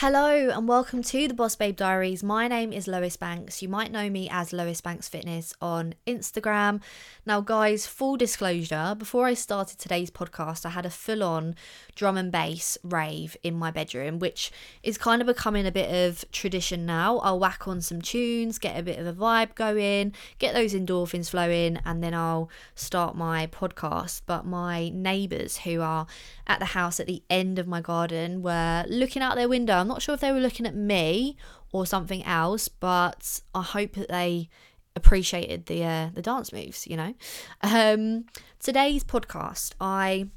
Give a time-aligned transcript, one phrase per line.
[0.00, 2.22] Hello and welcome to the Boss Babe Diaries.
[2.22, 3.60] My name is Lois Banks.
[3.60, 6.80] You might know me as Lois Banks Fitness on Instagram.
[7.26, 11.54] Now, guys, full disclosure before I started today's podcast, I had a full on
[11.94, 14.50] drum and bass rave in my bedroom, which
[14.82, 17.18] is kind of becoming a bit of tradition now.
[17.18, 21.28] I'll whack on some tunes, get a bit of a vibe going, get those endorphins
[21.28, 24.22] flowing, and then I'll start my podcast.
[24.24, 26.06] But my neighbours who are
[26.46, 29.74] at the house at the end of my garden were looking out their window.
[29.74, 31.36] I'm not sure if they were looking at me
[31.72, 34.48] or something else, but I hope that they
[34.96, 36.86] appreciated the uh, the dance moves.
[36.86, 37.14] You know,
[37.62, 38.24] um,
[38.58, 40.28] today's podcast, I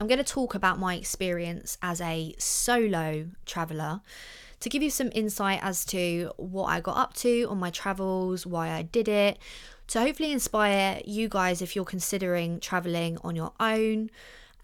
[0.00, 4.00] I'm going to talk about my experience as a solo traveler
[4.58, 8.44] to give you some insight as to what I got up to on my travels,
[8.44, 9.38] why I did it,
[9.88, 14.10] to hopefully inspire you guys if you're considering traveling on your own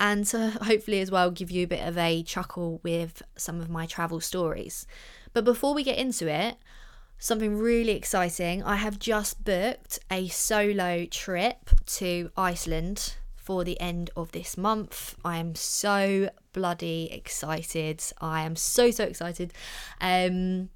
[0.01, 3.69] and to hopefully as well give you a bit of a chuckle with some of
[3.69, 4.87] my travel stories.
[5.33, 6.57] But before we get into it,
[7.19, 8.63] something really exciting.
[8.63, 15.17] I have just booked a solo trip to Iceland for the end of this month.
[15.25, 18.03] I am so bloody excited.
[18.21, 19.53] I am so so excited.
[20.01, 20.71] Um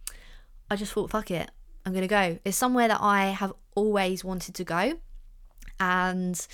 [0.70, 1.50] I just thought fuck it.
[1.84, 2.38] I'm going to go.
[2.44, 4.94] It's somewhere that I have always wanted to go
[5.80, 6.46] and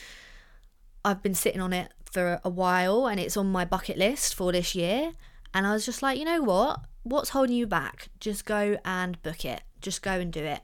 [1.05, 4.53] I've been sitting on it for a while and it's on my bucket list for
[4.53, 5.13] this year.
[5.55, 6.81] And I was just like, you know what?
[7.03, 8.09] What's holding you back?
[8.21, 9.63] Just go and book it.
[9.81, 10.61] Just go and do it.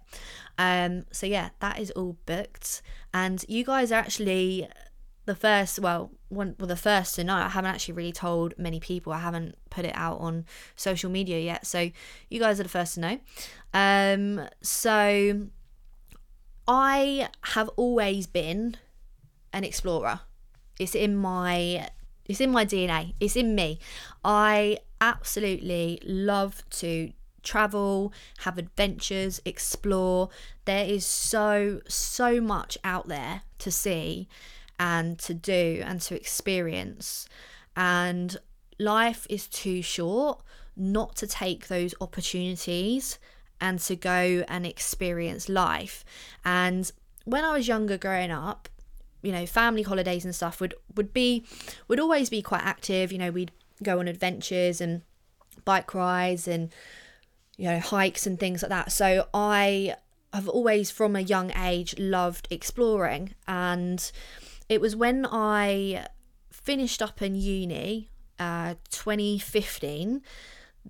[0.59, 2.83] Um, so yeah, that is all booked.
[3.13, 4.69] And you guys are actually
[5.27, 8.79] the first well one well the first to know i haven't actually really told many
[8.79, 10.45] people i haven't put it out on
[10.77, 11.91] social media yet so
[12.29, 13.19] you guys are the first to know
[13.73, 15.47] um so
[16.69, 18.77] i have always been
[19.53, 20.21] an explorer
[20.79, 21.89] it's in my
[22.27, 23.15] it's in my DNA.
[23.21, 23.79] It's in me.
[24.25, 30.31] I absolutely love to travel, have adventures, explore.
[30.65, 34.29] There is so so much out there to see
[34.79, 37.29] and to do and to experience.
[37.77, 38.37] And
[38.79, 40.43] life is too short
[40.77, 43.19] not to take those opportunities
[43.61, 46.05] and to go and experience life.
[46.45, 46.91] And
[47.25, 48.69] when I was younger growing up,
[49.25, 51.45] you know family holidays and stuff would would be
[51.89, 53.11] would always be quite active.
[53.11, 53.51] You know we'd
[53.83, 55.03] go on adventures and
[55.65, 56.73] bike rides and
[57.57, 58.93] you know hikes and things like that.
[58.93, 59.95] So i
[60.33, 63.35] have always from a young age loved exploring.
[63.47, 64.11] And
[64.69, 66.07] it was when i
[66.51, 68.09] finished up in uni
[68.39, 70.23] uh 2015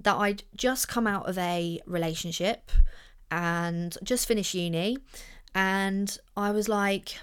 [0.00, 2.70] that i'd just come out of a relationship
[3.30, 4.98] and just finished uni.
[5.54, 7.16] And i was like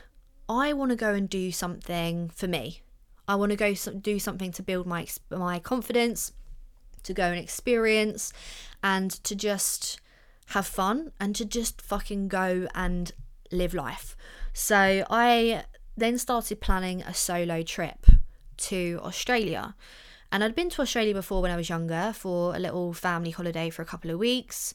[0.51, 2.81] I want to go and do something for me.
[3.25, 6.33] I want to go do something to build my my confidence,
[7.03, 8.33] to go and experience,
[8.83, 10.01] and to just
[10.47, 13.13] have fun and to just fucking go and
[13.49, 14.17] live life.
[14.51, 15.63] So I
[15.95, 18.05] then started planning a solo trip
[18.57, 19.73] to Australia.
[20.33, 23.69] And I'd been to Australia before when I was younger for a little family holiday
[23.69, 24.73] for a couple of weeks,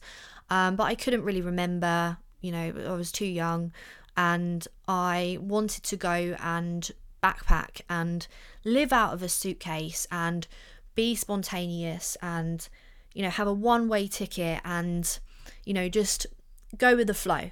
[0.49, 2.17] um, but I couldn't really remember.
[2.41, 3.71] You know, I was too young
[4.17, 6.91] and I wanted to go and
[7.23, 8.27] backpack and
[8.65, 10.47] live out of a suitcase and
[10.95, 12.67] be spontaneous and
[13.13, 15.19] you know have a one way ticket and
[15.63, 16.25] you know just
[16.77, 17.51] go with the flow.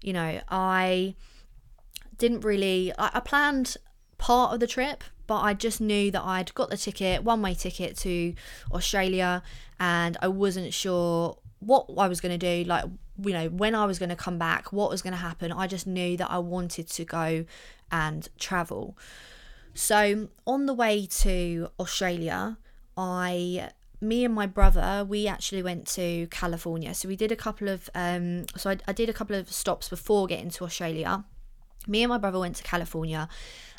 [0.00, 1.14] You know i
[2.18, 3.76] didn't really I, planned
[4.18, 7.54] part of the trip but i just knew that i'd got the ticket one way
[7.54, 8.34] ticket to
[8.70, 9.42] australia
[9.80, 12.84] and i wasn't sure what i was going to do like
[13.22, 15.52] you know, when I was going to come back, what was going to happen.
[15.52, 17.44] I just knew that I wanted to go
[17.90, 18.96] and travel.
[19.74, 22.58] So on the way to Australia,
[22.96, 23.70] I
[24.00, 27.88] me and my brother we actually went to california so we did a couple of
[27.94, 31.24] um so I, I, did a couple of stops before getting to australia
[31.86, 33.28] me and my brother went to california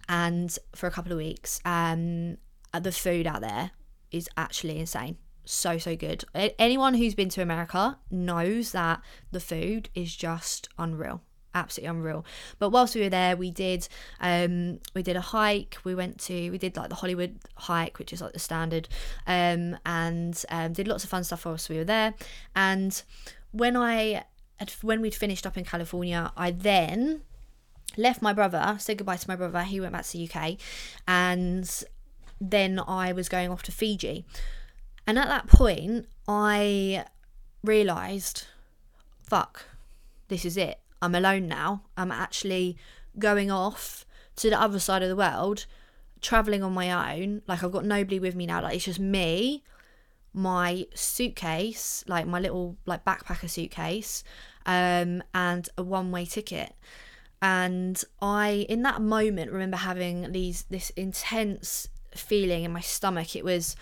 [0.10, 2.38] and for a couple of weeks um
[2.74, 3.72] the food out there
[4.10, 6.26] is actually insane so so good.
[6.34, 9.02] Anyone who's been to America knows that
[9.32, 11.22] the food is just unreal
[11.56, 12.26] absolutely unreal.
[12.60, 13.88] But whilst we were there we did
[14.20, 15.78] um we did a hike.
[15.84, 18.88] We went to we did like the hollywood hike which is like the standard
[19.26, 22.14] um and um, did lots of fun stuff whilst we were there.
[22.56, 23.02] And
[23.52, 24.26] when i
[24.82, 27.22] when we'd finished up in california i then
[27.98, 29.64] left my brother said goodbye to my brother.
[29.64, 30.58] He went back to the uk
[31.08, 31.84] and
[32.42, 34.26] then i was going off to fiji
[35.08, 37.06] and at that point, I
[37.64, 38.46] realised,
[39.24, 39.66] fuck,
[40.28, 40.80] this is it.
[41.02, 41.84] I'm alone now.
[41.98, 42.78] I'm actually
[43.20, 44.06] going off
[44.38, 45.66] to the other side of the world,
[46.22, 47.42] traveling on my own.
[47.48, 48.62] Like, I've got nobody with me now.
[48.62, 49.64] Like, it's just me
[50.36, 54.24] my suitcase, like my little like backpacker suitcase,
[54.66, 56.74] um, and a one way ticket.
[57.42, 63.36] And I, in that moment, remember having these this intense feeling in my stomach.
[63.36, 63.76] It was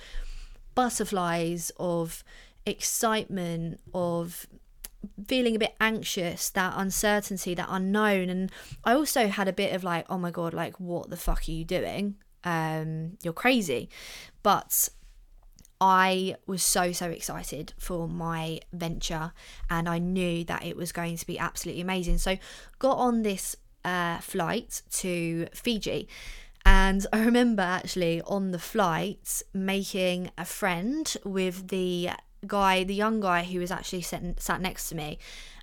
[0.75, 2.23] butterflies of
[2.65, 4.47] excitement, of
[5.27, 8.29] feeling a bit anxious, that uncertainty, that unknown.
[8.29, 8.51] And
[8.83, 11.51] I also had a bit of like, oh my God, like, what the fuck are
[11.51, 12.15] you doing?
[12.43, 13.89] Um, you're crazy.
[14.41, 14.89] But
[15.79, 19.33] I was so, so excited for my venture
[19.69, 22.19] and I knew that it was going to be absolutely amazing.
[22.19, 22.37] So,
[22.79, 26.07] got on this uh, flight to Fiji.
[26.75, 32.09] And I remember actually on the flight making a friend with the
[32.47, 35.19] guy, the young guy who was actually sat, sat next to me.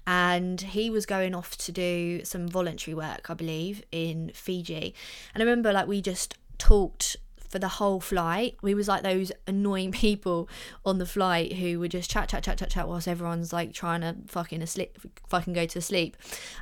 [0.07, 4.95] And he was going off to do some voluntary work, I believe, in Fiji.
[5.35, 7.17] And I remember like we just talked
[7.49, 8.57] for the whole flight.
[8.63, 10.49] We was like those annoying people
[10.85, 14.03] on the flight who would just chat, chat, chat, chat, chat whilst everyone's like trying
[14.03, 14.97] to fucking asleep,
[15.27, 16.17] fucking go to sleep.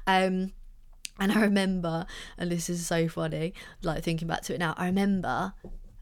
[0.06, 0.52] Um,
[1.18, 2.06] and I remember,
[2.36, 5.54] and this is so funny, like thinking back to it now, I remember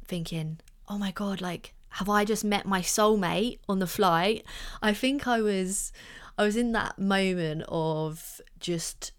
[0.07, 4.45] thinking, oh my God, like, have I just met my soulmate on the flight?
[4.83, 5.93] I think I was,
[6.37, 9.13] I was in that moment of just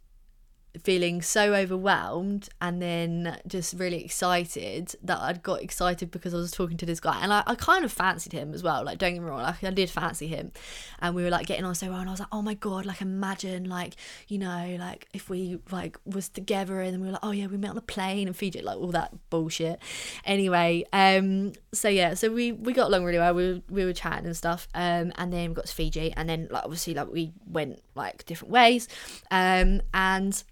[0.83, 6.51] feeling so overwhelmed and then just really excited that I'd got excited because I was
[6.51, 7.19] talking to this guy.
[7.21, 9.63] And I, I kind of fancied him as well like don't get me wrong like
[9.63, 10.51] I did fancy him.
[10.99, 12.85] And we were like getting on so well and I was like oh my god
[12.85, 13.95] like imagine like
[14.27, 17.57] you know like if we like was together and we were like oh yeah we
[17.57, 19.79] met on a plane and Fiji like all that bullshit.
[20.25, 23.33] Anyway um so yeah so we we got along really well.
[23.33, 26.29] We were, we were chatting and stuff um and then we got to Fiji and
[26.29, 28.87] then like obviously like we went like different ways
[29.31, 30.43] um and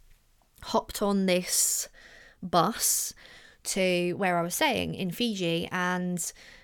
[0.66, 1.90] hopped on this
[2.42, 3.14] bus
[3.64, 6.20] to where I was staying in Fiji, and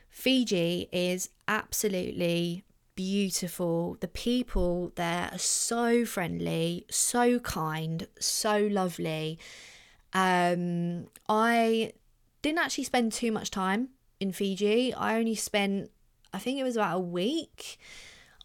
[0.09, 2.63] Fiji is absolutely
[2.95, 3.97] beautiful.
[3.99, 9.39] The people there are so friendly, so kind, so lovely.
[10.13, 11.93] Um, I
[12.41, 13.89] didn't actually spend too much time
[14.19, 14.93] in Fiji.
[14.93, 15.89] I only spent,
[16.33, 17.79] I think it was about a week.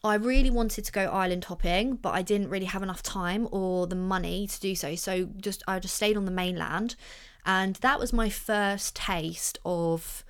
[0.04, 3.87] I really wanted to go island hopping, but I didn't really have enough time or
[3.87, 4.94] the money to do so.
[4.94, 6.96] So just I just stayed on the mainland,
[7.44, 10.25] and that was my first taste of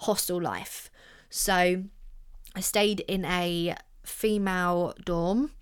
[0.00, 0.90] hostel life.
[1.30, 1.84] So
[2.54, 5.52] I stayed in a female dorm.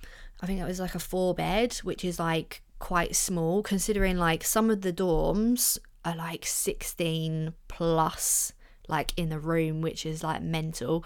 [0.41, 4.43] I think it was like a four bed, which is like quite small considering like
[4.43, 8.53] some of the dorms are like 16 plus
[8.91, 11.05] like in the room, which is like mental.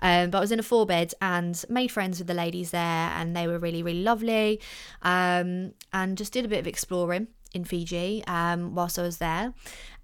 [0.00, 2.80] Um, but I was in a four bed and made friends with the ladies there,
[3.14, 4.60] and they were really, really lovely.
[5.02, 9.54] Um, and just did a bit of exploring in Fiji um, whilst I was there.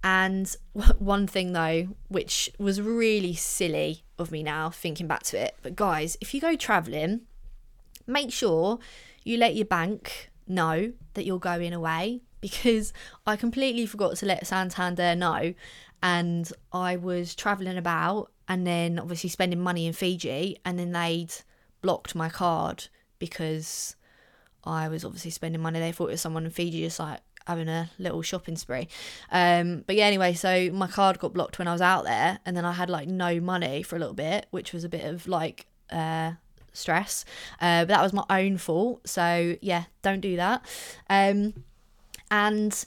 [0.03, 0.55] And
[0.99, 5.77] one thing though, which was really silly of me now thinking back to it, but
[5.77, 7.23] guys, if you go traveling,
[8.07, 8.79] make sure
[9.25, 12.93] you let your bank know that you're going away because
[13.27, 15.55] I completely forgot to let Santander know
[16.07, 21.33] and I was traveling about and then obviously spending money in Fiji and then they'd
[21.83, 22.87] blocked my card
[23.19, 23.97] because
[24.63, 25.81] I was obviously spending money.
[25.81, 28.87] They thought it was someone in Fiji just like having a little shopping spree.
[29.33, 32.57] Um, but yeah, anyway, so my card got blocked when I was out there and
[32.57, 35.27] then I had like no money for a little bit, which was a bit of
[35.27, 36.35] like uh
[36.73, 37.25] stress.
[37.61, 39.09] Uh, but that was my own fault.
[39.09, 40.65] So yeah, don't do that.
[41.11, 41.65] Um,
[42.31, 42.85] and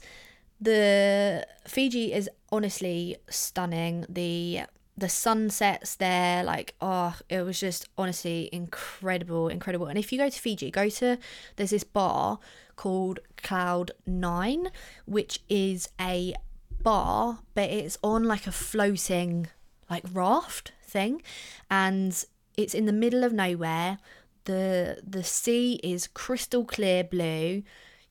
[0.60, 4.06] the Fiji is honestly stunning.
[4.08, 4.62] The
[4.96, 9.86] the sunsets there, like oh, it was just honestly incredible, incredible.
[9.86, 11.18] And if you go to Fiji, go to
[11.56, 12.38] there's this bar
[12.76, 14.68] called Cloud Nine,
[15.06, 16.34] which is a
[16.82, 19.48] bar, but it's on like a floating
[19.88, 21.22] like raft thing,
[21.70, 22.24] and
[22.56, 23.98] it's in the middle of nowhere.
[24.44, 27.62] the The sea is crystal clear blue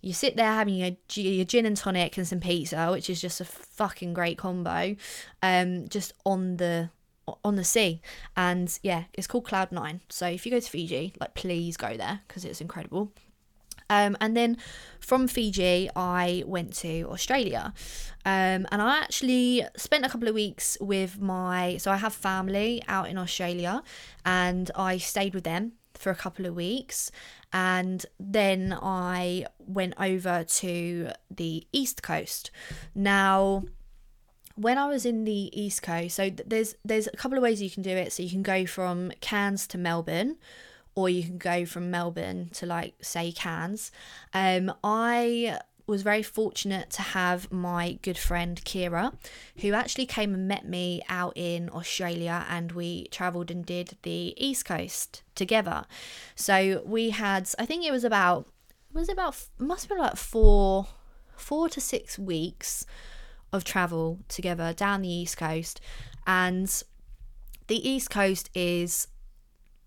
[0.02, 3.42] you sit there having your, your gin and tonic and some pizza, which is just
[3.42, 4.96] a fucking great combo,
[5.44, 6.90] um, just on the
[7.44, 8.02] on the sea.
[8.36, 10.02] And yeah, it's called Cloud Nine.
[10.10, 13.12] So if you go to Fiji, like please go there because it's incredible.
[13.90, 14.58] Um, and then
[15.00, 17.74] from Fiji, I went to Australia.
[18.24, 22.84] Um, and I actually spent a couple of weeks with my, so I have family
[22.88, 23.82] out in Australia,
[24.26, 27.12] and I stayed with them for a couple of weeks
[27.52, 32.52] and then I went over to the East Coast.
[32.94, 33.64] Now,
[34.56, 37.70] when I was in the East Coast, so there's there's a couple of ways you
[37.70, 38.14] can do it.
[38.14, 40.38] So you can go from Cairns to Melbourne,
[40.96, 43.92] or you can go from Melbourne to like say Cairns.
[44.34, 45.60] Um, I
[45.90, 49.14] was very fortunate to have my good friend Kira,
[49.62, 54.34] who actually came and met me out in Australia, and we travelled and did the
[54.38, 55.86] East Coast together.
[56.36, 58.48] So we had, I think it was about,
[58.94, 60.88] was it about, must have been about four,
[61.36, 62.86] four to six weeks
[63.52, 65.82] of travel together down the East Coast,
[66.28, 66.84] and
[67.68, 69.08] the East Coast is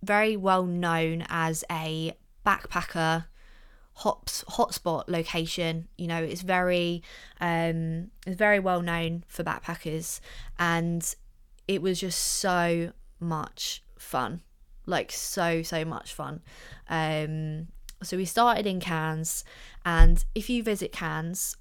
[0.02, 2.12] very well known as a
[2.44, 3.26] backpacker
[4.02, 5.88] hot hotspot location.
[5.96, 7.02] You know, it's very
[7.40, 10.20] um, it's very well known for backpackers,
[10.58, 11.14] and
[11.68, 14.42] it was just so much fun,
[14.86, 16.42] like so so much fun.
[16.88, 17.68] Um,
[18.02, 19.44] so we started in Cairns,
[19.84, 21.56] and if you visit Cairns,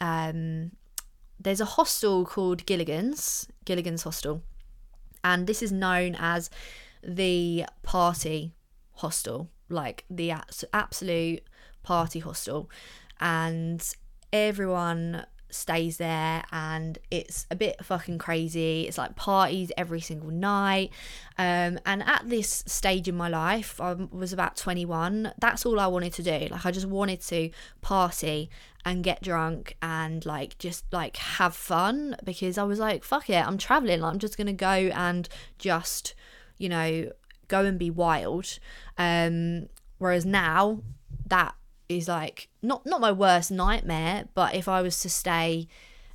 [0.00, 0.72] um,
[1.38, 4.42] there's a hostel called Gilligan's Gilligan's Hostel,
[5.22, 6.48] and this is known as
[7.02, 8.54] the party
[8.94, 10.32] hostel, like the
[10.72, 11.42] absolute
[11.82, 12.70] party hostel
[13.20, 13.94] and
[14.32, 18.86] everyone stays there and it's a bit fucking crazy.
[18.88, 20.90] It's like parties every single night.
[21.36, 25.86] Um, and at this stage in my life i was about 21 that's all i
[25.86, 26.48] wanted to do.
[26.50, 28.50] Like i just wanted to party
[28.84, 33.46] and get drunk and like just like have fun because i was like fuck it
[33.46, 36.14] i'm traveling like, i'm just gonna go and just
[36.58, 37.08] you know
[37.48, 38.58] go and be wild.
[38.96, 40.80] Um whereas now
[41.26, 41.54] that
[41.96, 45.68] is like not not my worst nightmare, but if I was to stay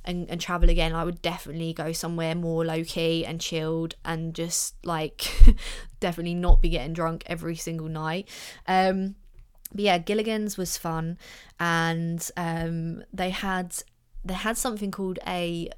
[0.04, 4.34] and, and travel again, I would definitely go somewhere more low key and chilled and
[4.34, 5.30] just like
[6.00, 8.28] definitely not be getting drunk every single night.
[8.66, 9.16] Um,
[9.72, 11.18] but yeah, Gilligan's was fun,
[11.60, 13.74] and um, they had
[14.24, 15.70] they had something called a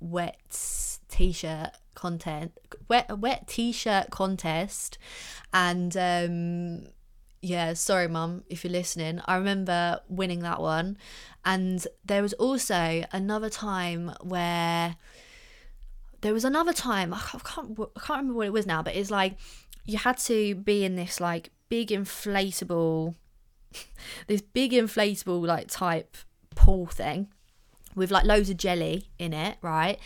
[0.00, 2.52] wet t-shirt content
[2.88, 4.98] wet wet t-shirt contest
[5.52, 6.84] and um
[7.40, 9.20] yeah, sorry, mum, if you're listening.
[9.26, 10.96] I remember winning that one.
[11.44, 14.96] And there was also another time where
[16.20, 19.10] there was another time, I can't, I can't remember what it was now, but it's
[19.10, 19.38] like
[19.84, 23.14] you had to be in this like big inflatable,
[24.26, 26.16] this big inflatable like type
[26.54, 27.28] pool thing
[27.94, 29.98] with like loads of jelly in it, right?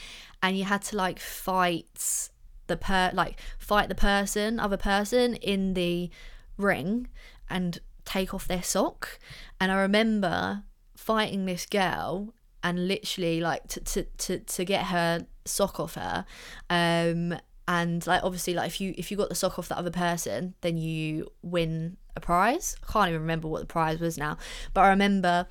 [0.43, 2.31] And you had to like fight
[2.67, 6.11] the per like fight the person, other person in the
[6.57, 7.09] ring
[7.49, 9.19] and take off their sock.
[9.61, 10.65] And I remember
[10.97, 16.25] fighting this girl and literally like to to to, to get her sock off her.
[16.71, 17.35] Um
[17.69, 20.55] and like obviously like if you if you got the sock off that other person
[20.63, 24.37] then you win a prize i can't even remember what the prize was now
[24.75, 25.47] but i remember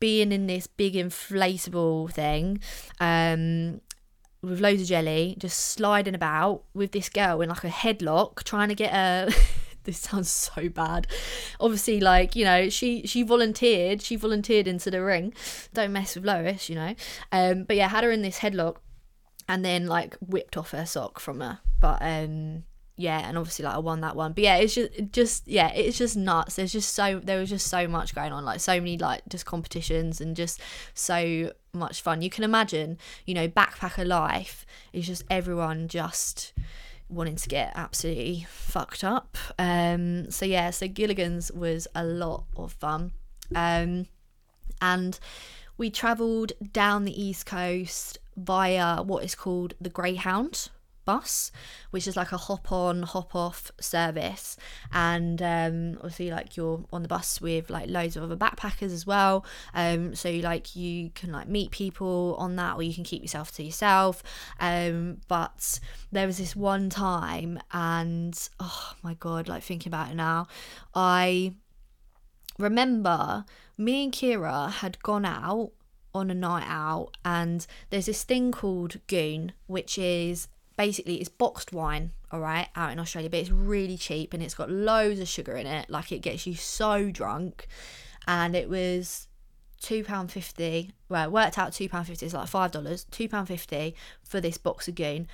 [0.00, 2.60] being in this big inflatable thing
[3.00, 3.80] um
[4.42, 8.68] with loads of jelly just sliding about with this girl in like a headlock trying
[8.68, 9.28] to get her
[9.84, 11.06] this sounds so bad.
[11.60, 14.02] Obviously, like you know, she she volunteered.
[14.02, 15.34] She volunteered into the ring.
[15.74, 16.94] Don't mess with Lois, you know.
[17.30, 18.76] Um, but yeah, had her in this headlock,
[19.48, 21.60] and then like whipped off her sock from her.
[21.80, 22.64] But um,
[22.96, 24.32] yeah, and obviously like I won that one.
[24.32, 26.56] But yeah, it's just just yeah, it's just nuts.
[26.56, 29.46] There's just so there was just so much going on, like so many like just
[29.46, 30.60] competitions and just
[30.94, 32.22] so much fun.
[32.22, 36.52] You can imagine, you know, backpacker life is just everyone just
[37.12, 39.36] wanting to get absolutely fucked up.
[39.58, 43.12] Um, so yeah, so Gilligan's was a lot of fun.
[43.54, 44.06] Um,
[44.80, 45.18] and
[45.76, 50.68] we travelled down the east coast via what is called the Greyhound
[51.04, 51.52] bus,
[51.90, 54.56] which is like a hop on, hop off service.
[54.92, 59.06] And um, obviously, like you're on the bus with like loads of other backpackers as
[59.06, 59.44] well.
[59.74, 63.52] Um, so like you can like meet people on that, or you can keep yourself
[63.56, 64.22] to yourself.
[64.60, 65.80] Um, but
[66.10, 70.46] there was this one time, and oh my god, like thinking about it now,
[70.94, 71.54] I
[72.58, 73.44] remember
[73.78, 75.72] me and Kira had gone out
[76.14, 81.72] on a night out and there's this thing called goon which is basically it's boxed
[81.72, 85.28] wine all right out in australia but it's really cheap and it's got loads of
[85.28, 87.66] sugar in it like it gets you so drunk
[88.26, 89.28] and it was
[89.80, 93.28] two pound fifty well it worked out two pound fifty it's like five dollars two
[93.28, 95.26] pound fifty for this box of goon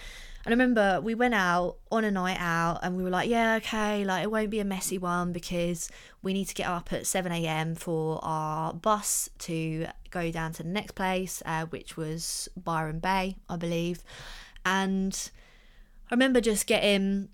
[0.49, 3.57] and I remember we went out on a night out and we were like, yeah,
[3.57, 5.91] okay, like it won't be a messy one because
[6.23, 7.75] we need to get up at 7 a.m.
[7.75, 13.37] for our bus to go down to the next place, uh, which was Byron Bay,
[13.49, 14.03] I believe.
[14.69, 15.31] And
[16.11, 17.31] I remember just getting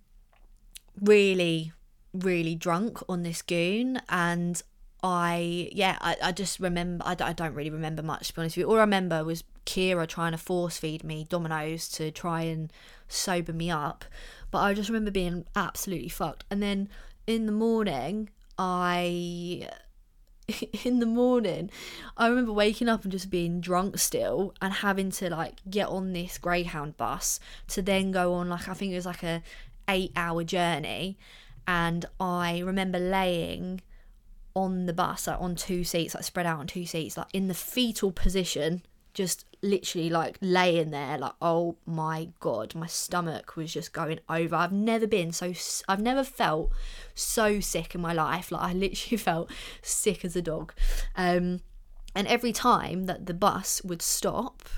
[1.00, 1.73] really,
[2.12, 4.00] really drunk on this goon.
[4.09, 4.62] And
[5.03, 8.57] I, yeah, I, I just remember, I, I don't really remember much, to be honest
[8.57, 8.71] with you.
[8.71, 12.73] All I remember was Kira trying to force feed me Domino's to try and
[13.09, 14.05] sober me up.
[14.53, 16.45] But I just remember being absolutely fucked.
[16.50, 16.88] And then
[17.26, 19.69] in the morning, I
[20.84, 21.70] in the morning,
[22.16, 26.12] I remember waking up and just being drunk still and having to like get on
[26.12, 29.42] this Greyhound bus to then go on like I think it was like a
[29.88, 31.18] 8 hour journey.
[31.66, 33.80] And I remember laying
[34.54, 37.48] on the bus like on two seats like spread out on two seats like in
[37.48, 38.82] the fetal position
[39.14, 44.54] just literally like laying there like oh my god my stomach was just going over
[44.56, 45.52] i've never been so
[45.88, 46.71] i've never felt
[47.14, 50.75] so sick in my life like i literally felt sick as a dog
[51.16, 51.61] um
[52.14, 54.68] and every time that the bus would stop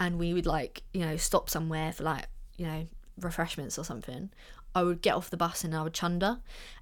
[0.00, 2.86] and we would like you know stop somewhere for like you know
[3.20, 4.30] refreshments or something
[4.74, 6.38] I would get off the bus and I would chunder.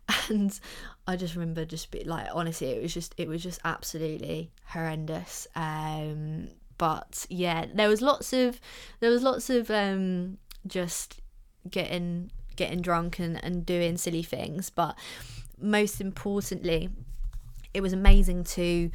[0.28, 0.58] And
[1.06, 5.46] I just remember just be like honestly it was just it was just absolutely horrendous.
[5.54, 8.60] Um but yeah, there was lots of
[9.00, 11.20] there was lots of um just
[11.70, 14.96] getting getting drunk and, and doing silly things, but
[15.60, 16.88] most importantly,
[17.72, 18.90] it was amazing to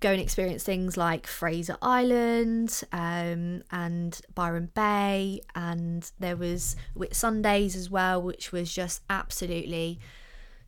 [0.00, 7.76] go and experience things like Fraser Island um, and Byron Bay, and there was Whitsundays
[7.76, 9.98] as well, which was just absolutely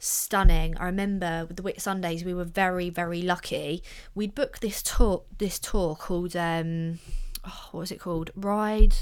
[0.03, 0.77] stunning.
[0.79, 3.83] I remember with the Whitsundays, we were very, very lucky.
[4.15, 6.99] We'd booked this tour, this tour called um,
[7.45, 8.31] oh, what was it called?
[8.35, 8.95] Ride.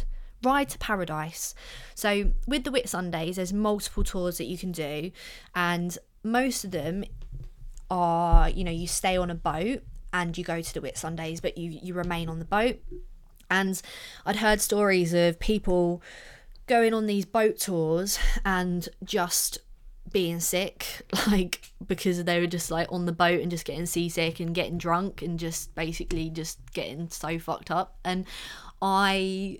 [0.42, 1.54] Ride to Paradise.
[1.94, 5.10] So, with the Whitsundays, there's multiple tours that you can do,
[5.54, 7.04] and most of them
[7.90, 11.58] are, you know, you stay on a boat and you go to the Whitsundays, but
[11.58, 12.78] you you remain on the boat.
[13.50, 13.80] And
[14.24, 16.02] I'd heard stories of people
[16.66, 19.58] going on these boat tours and just
[20.12, 24.40] being sick, like because they were just like on the boat and just getting seasick
[24.40, 27.98] and getting drunk and just basically just getting so fucked up.
[28.04, 28.26] And
[28.82, 29.58] I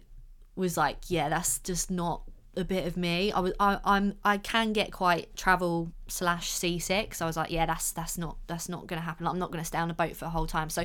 [0.57, 2.23] was like, yeah, that's just not
[2.57, 3.33] a bit of me.
[3.33, 7.15] I was I, I'm I can get quite travel slash seasick.
[7.15, 9.27] So I was like, yeah, that's that's not that's not gonna happen.
[9.27, 10.71] I'm not gonna stay on a boat for a whole time.
[10.71, 10.85] So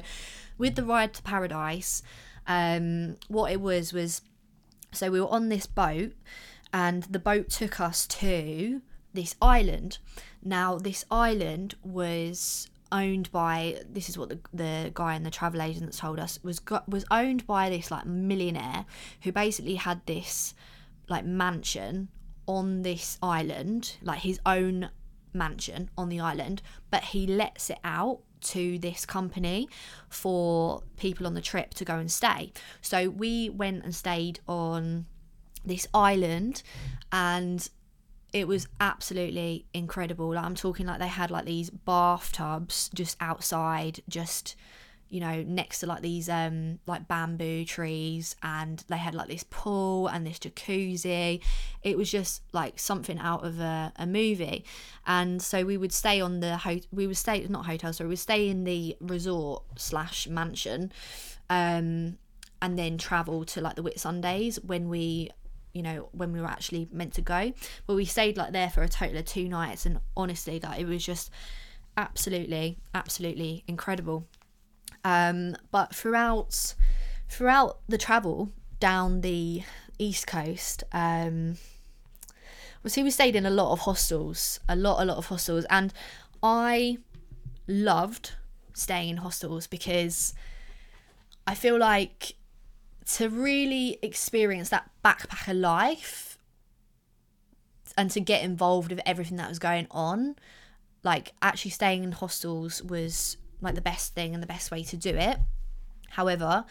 [0.57, 2.03] with the ride to paradise,
[2.47, 4.21] um, what it was was
[4.91, 6.13] so we were on this boat
[6.71, 8.81] and the boat took us to
[9.15, 9.97] this island.
[10.43, 15.61] Now this island was owned by this is what the, the guy in the travel
[15.61, 18.85] agents told us was got, was owned by this like millionaire
[19.23, 20.53] who basically had this
[21.09, 22.09] like mansion
[22.47, 24.89] on this island, like his own
[25.33, 29.67] mansion on the island, but he lets it out to this company
[30.07, 32.53] for people on the trip to go and stay.
[32.81, 35.07] So we went and stayed on
[35.65, 36.61] this island
[37.11, 37.67] and
[38.35, 40.33] it was absolutely incredible.
[40.33, 44.57] Like, I'm talking like they had like these bathtubs just outside, just
[45.07, 49.45] you know, next to like these um like bamboo trees and they had like this
[49.49, 51.39] pool and this jacuzzi.
[51.81, 54.65] It was just like something out of a, a movie.
[55.07, 58.13] And so we would stay on the ho- we would stay not hotel, sorry, we
[58.13, 60.91] would stay in the resort slash mansion.
[61.49, 62.17] Um
[62.61, 65.29] and then travel to like the Whitsundays when we
[65.75, 67.53] you know when we were actually meant to go.
[67.85, 70.87] But we stayed like there for a total of two nights and honestly like it
[70.87, 71.29] was just
[71.97, 74.25] absolutely absolutely incredible.
[75.03, 76.73] Um, but throughout
[77.29, 79.63] throughout the travel down the
[79.99, 81.57] east coast, um,
[82.87, 85.93] see, we stayed in a lot of hostels, a lot, a lot of hostels, and
[86.41, 86.97] I
[87.67, 88.31] loved
[88.73, 90.33] staying in hostels because
[91.47, 92.35] I feel like
[93.13, 96.37] to really experience that backpacker life
[97.97, 100.35] and to get involved with everything that was going on,
[101.03, 104.97] like actually staying in hostels was like the best thing and the best way to
[104.97, 105.37] do it.
[106.09, 106.65] However,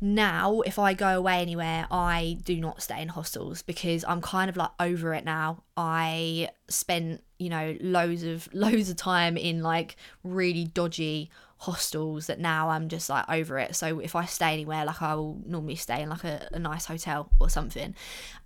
[0.00, 4.48] now if I go away anywhere, I do not stay in hostels because I'm kind
[4.48, 5.62] of like over it now.
[5.76, 12.38] I spent, you know, loads of loads of time in like really dodgy hostels that
[12.38, 13.74] now I'm just like over it.
[13.74, 16.86] So if I stay anywhere, like I will normally stay in like a, a nice
[16.86, 17.94] hotel or something.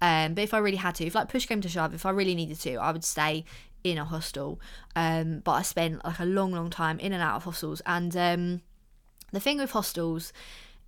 [0.01, 2.11] Um, but if I really had to, if like push came to shove, if I
[2.11, 3.45] really needed to, I would stay
[3.83, 4.61] in a hostel.
[4.95, 7.83] Um, but I spent like a long, long time in and out of hostels.
[7.87, 8.63] And um,
[9.33, 10.33] the thing with hostels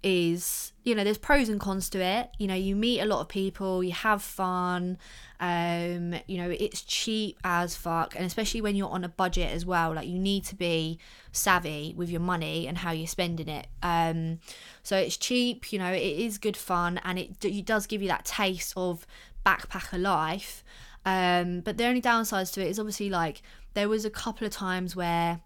[0.02, 2.30] is, you know, there's pros and cons to it.
[2.38, 4.98] You know, you meet a lot of people, you have fun.
[5.40, 9.64] Um, you know, it's cheap as fuck, and especially when you're on a budget as
[9.64, 9.94] well.
[9.94, 10.98] Like you need to be
[11.32, 13.66] savvy with your money and how you're spending it.
[13.82, 14.40] Um,
[14.82, 15.72] so it's cheap.
[15.72, 19.06] You know, it is good fun, and it, it does give you that taste of
[19.44, 20.62] backpacker life.
[21.06, 23.42] Um, but the only downsides to it is obviously like
[23.74, 25.40] there was a couple of times where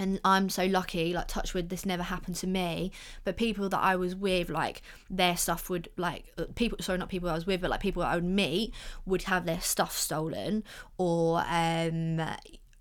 [0.00, 2.90] and I'm so lucky, like touchwood, this never happened to me.
[3.22, 6.78] But people that I was with, like their stuff would like uh, people.
[6.80, 8.72] Sorry, not people I was with, but like people I would meet
[9.04, 10.64] would have their stuff stolen,
[10.96, 12.20] or um,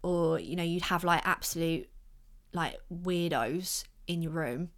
[0.02, 1.90] or you know, you'd have like absolute
[2.54, 4.70] like weirdos in your room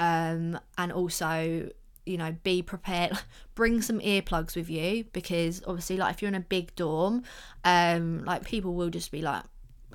[0.00, 1.68] um and also
[2.06, 3.12] you know be prepared
[3.54, 7.22] bring some earplugs with you because obviously like if you're in a big dorm
[7.64, 9.42] um like people will just be like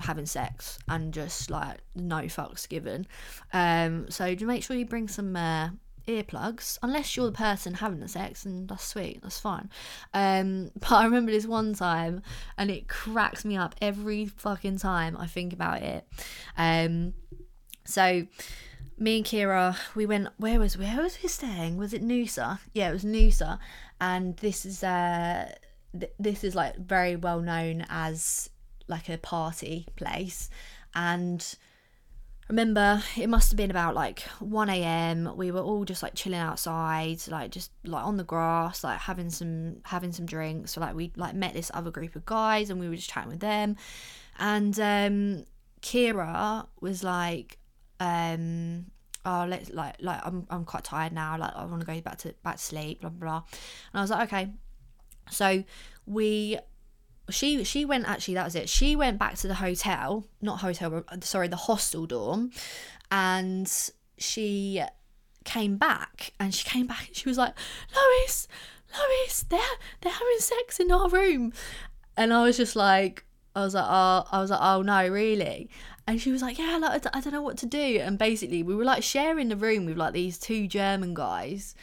[0.00, 3.06] having sex and just like no fucks given
[3.52, 5.68] um so to make sure you bring some uh,
[6.08, 9.70] earplugs unless you're the person having the sex and that's sweet that's fine
[10.12, 12.22] um but i remember this one time
[12.58, 16.06] and it cracks me up every fucking time i think about it
[16.58, 17.14] um
[17.84, 18.26] so
[18.98, 20.28] me and Kira, we went.
[20.36, 21.76] Where was where was we staying?
[21.76, 22.60] Was it Noosa?
[22.72, 23.58] Yeah, it was Noosa,
[24.00, 25.52] and this is uh,
[25.98, 28.50] th- this is like very well known as
[28.88, 30.50] like a party place,
[30.94, 31.56] and
[32.48, 36.38] remember it must have been about like 1 a.m we were all just like chilling
[36.38, 40.72] outside like just like on the grass like having some having some drinks.
[40.72, 43.30] So like we like met this other group of guys and we were just chatting
[43.30, 43.76] with them.
[44.38, 45.44] And um
[45.80, 47.58] kira was like
[48.00, 48.86] um
[49.24, 51.38] oh let's like like I'm I'm quite tired now.
[51.38, 53.42] Like I want to go back to back to sleep blah blah blah.
[53.92, 54.52] And I was like okay.
[55.30, 55.64] So
[56.04, 56.58] we
[57.30, 58.68] she she went actually that was it.
[58.68, 62.50] She went back to the hotel not hotel uh, sorry the hostel dorm
[63.10, 64.82] and she
[65.44, 67.54] came back and she came back and she was like
[67.94, 68.48] Lois
[68.92, 69.60] Lois they're
[70.00, 71.52] they're having sex in our room.
[72.16, 73.24] And I was just like
[73.56, 75.70] I was like oh I was like oh no really?
[76.06, 78.00] And she was like yeah like I don't know what to do.
[78.00, 81.74] And basically we were like sharing the room with like these two German guys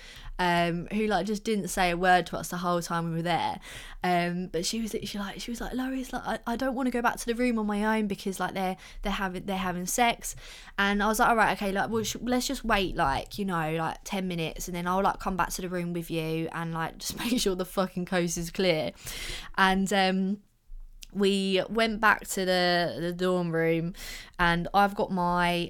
[0.41, 3.21] um, who like just didn't say a word to us the whole time we were
[3.21, 3.59] there.
[4.03, 6.87] Um, but she was she like she was like Lois, like I, I don't want
[6.87, 9.55] to go back to the room on my own because like they're they're having they're
[9.55, 10.35] having sex,
[10.79, 13.45] and I was like all right okay like well sh- let's just wait like you
[13.45, 16.49] know like ten minutes and then I'll like come back to the room with you
[16.53, 18.93] and like just make sure the fucking coast is clear,
[19.59, 20.37] and um
[21.13, 23.93] we went back to the the dorm room
[24.39, 25.69] and i've got my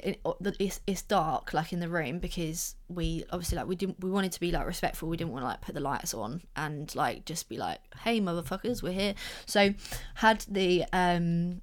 [0.60, 4.32] it's, it's dark like in the room because we obviously like we didn't we wanted
[4.32, 5.10] to be like respectful.
[5.10, 8.19] We didn't want to like put the lights on and like just be like hey
[8.19, 9.15] motherfuckers we're here.
[9.45, 9.73] So
[10.15, 11.62] had the um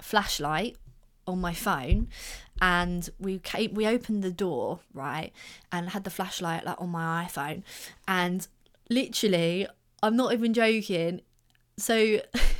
[0.00, 0.76] flashlight
[1.26, 2.08] on my phone
[2.60, 5.32] and we came, we opened the door right
[5.70, 7.62] and had the flashlight like on my iphone
[8.08, 8.48] and
[8.88, 9.66] literally
[10.02, 11.20] i'm not even joking
[11.76, 12.20] so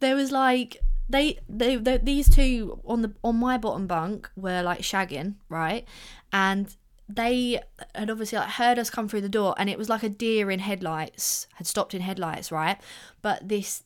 [0.00, 0.78] there was like
[1.08, 5.86] they, they they these two on the on my bottom bunk were like shagging right?
[6.32, 6.74] And
[7.08, 7.60] they
[7.94, 10.50] had obviously like heard us come through the door and it was like a deer
[10.50, 12.78] in headlights had stopped in headlights right?
[13.20, 13.84] But this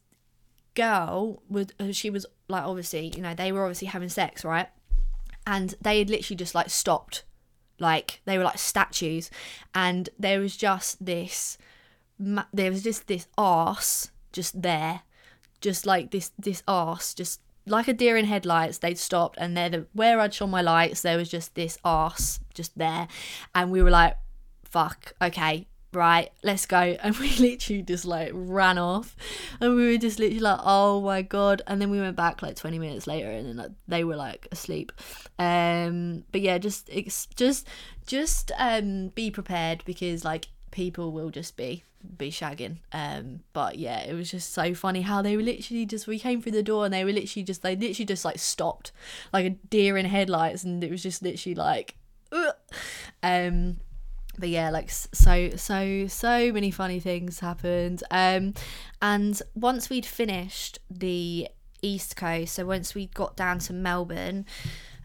[0.74, 4.68] girl would uh, she was like obviously you know they were obviously having sex right?
[5.46, 7.24] And they had literally just like stopped.
[7.78, 9.30] Like they were like statues.
[9.74, 11.58] And there was just this
[12.18, 15.02] there was just this ass just there
[15.60, 19.68] just like this this ass just like a deer in headlights they'd stopped and there
[19.68, 23.06] the where i'd shone my lights there was just this ass just there.
[23.54, 24.16] And we were like
[24.64, 26.96] fuck okay right let's go.
[27.02, 29.14] And we literally just like ran off.
[29.60, 31.62] And we were just literally like oh my god.
[31.66, 34.48] And then we went back like 20 minutes later and then like, they were like
[34.50, 34.90] asleep.
[35.38, 37.68] Um but yeah just it's just
[38.06, 41.82] just um be prepared because like people will just be
[42.18, 42.76] be shagging.
[42.92, 46.42] Um, but yeah, it was just so funny how they were literally just we came
[46.42, 48.92] through the door and they were literally just they literally just like stopped
[49.32, 51.96] like a deer in headlights and it was just literally like
[52.30, 52.54] Ugh.
[53.22, 53.78] um
[54.38, 58.52] but yeah like so so so many funny things happened um
[59.00, 61.48] and once we'd finished the
[61.80, 64.44] east coast so once we got down to melbourne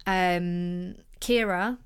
[0.06, 1.78] um kira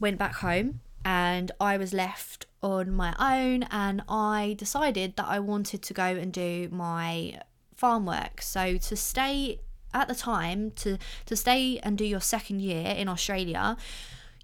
[0.00, 5.38] went back home and i was left on my own and I decided that I
[5.38, 7.40] wanted to go and do my
[7.74, 8.42] farm work.
[8.42, 9.60] So to stay
[9.94, 13.76] at the time to to stay and do your second year in Australia,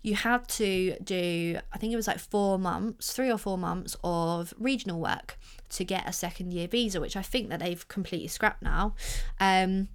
[0.03, 3.97] you had to do I think it was like 4 months, 3 or 4 months
[4.05, 5.39] of regional work
[5.71, 8.95] to get a second year visa, which I think that they've completely scrapped now.
[9.41, 9.89] Um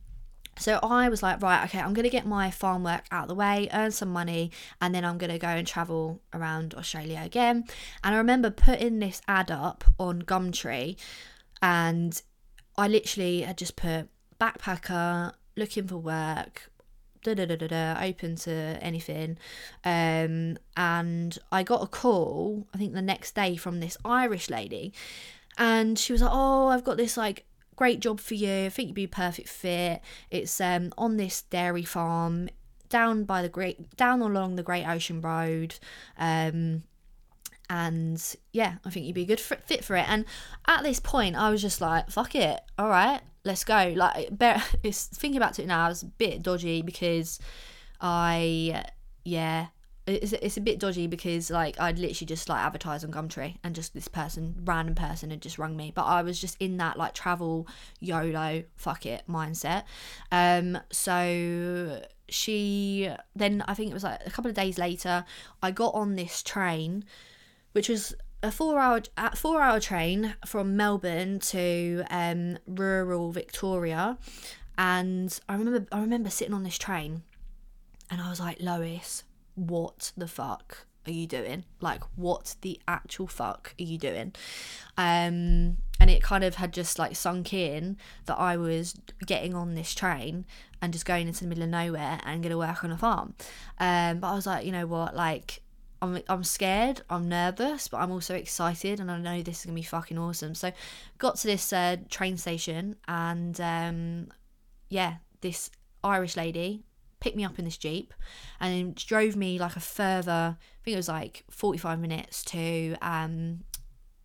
[0.60, 3.30] so I was like, right, okay, I'm going to get my farm work out of
[3.30, 7.22] the way, earn some money, and then I'm going to go and travel around Australia
[7.24, 7.64] again.
[8.04, 10.98] And I remember putting this ad up on Gumtree,
[11.62, 12.22] and
[12.78, 16.70] I literally had just put backpacker, looking for work,
[17.24, 19.38] da da da da da, open to anything.
[19.84, 24.94] Um, and I got a call, I think the next day, from this Irish lady.
[25.58, 27.46] And she was like, Oh, I've got this like
[27.80, 28.66] great job for you.
[28.66, 30.02] I think you'd be a perfect fit.
[30.30, 32.50] It's um, on this dairy farm
[32.90, 35.76] down by the great down along the Great Ocean Road.
[36.18, 36.84] Um,
[37.70, 40.10] and yeah, I think you'd be a good fit for it.
[40.10, 40.26] And
[40.68, 44.30] at this point, I was just like, "Fuck it, all right, let's go." Like,
[44.84, 47.40] it's thinking about it now, it's a bit dodgy because
[48.02, 48.84] I
[49.24, 49.68] yeah,
[50.10, 53.76] it's, it's a bit dodgy because like I'd literally just like advertise on Gumtree and
[53.76, 55.92] just this person, random person, had just rung me.
[55.94, 57.68] But I was just in that like travel
[58.00, 59.84] YOLO fuck it mindset.
[60.32, 65.26] Um, so she then I think it was like a couple of days later,
[65.62, 67.06] I got on this train,
[67.74, 69.02] which was a four hour
[69.36, 74.18] four hour train from Melbourne to um, rural Victoria,
[74.78, 77.24] and I remember I remember sitting on this train,
[78.10, 79.24] and I was like Lois,
[79.68, 81.66] what the fuck are you doing?
[81.82, 84.34] Like, what the actual fuck are you doing?
[84.98, 88.96] Um, and it kind of had just like sunk in that I was
[89.26, 90.46] getting on this train
[90.82, 93.34] and just going into the middle of nowhere and going to work on a farm.
[93.80, 95.62] Um, but I was like, you know what, like.
[96.02, 99.76] I'm, I'm scared, I'm nervous, but I'm also excited, and I know this is gonna
[99.76, 100.56] be fucking awesome.
[100.56, 100.72] So,
[101.18, 104.30] got to this uh, train station, and um,
[104.90, 105.70] yeah, this
[106.02, 106.86] Irish lady
[107.20, 108.14] picked me up in this Jeep
[108.60, 113.62] and drove me like a further, I think it was like 45 minutes to um,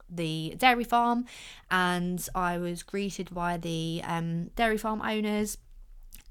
[0.08, 1.26] the dairy farm.
[1.70, 5.58] And I was greeted by the um, dairy farm owners.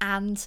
[0.00, 0.46] And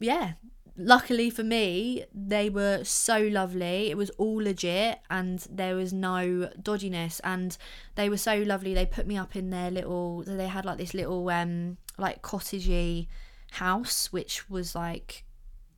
[0.00, 0.32] yeah,
[0.76, 3.90] luckily for me, they were so lovely.
[3.90, 7.20] It was all legit and there was no dodginess.
[7.24, 7.56] And
[7.94, 8.74] they were so lovely.
[8.74, 13.08] They put me up in their little, they had like this little, um, like cottagey
[13.56, 15.24] house, which was like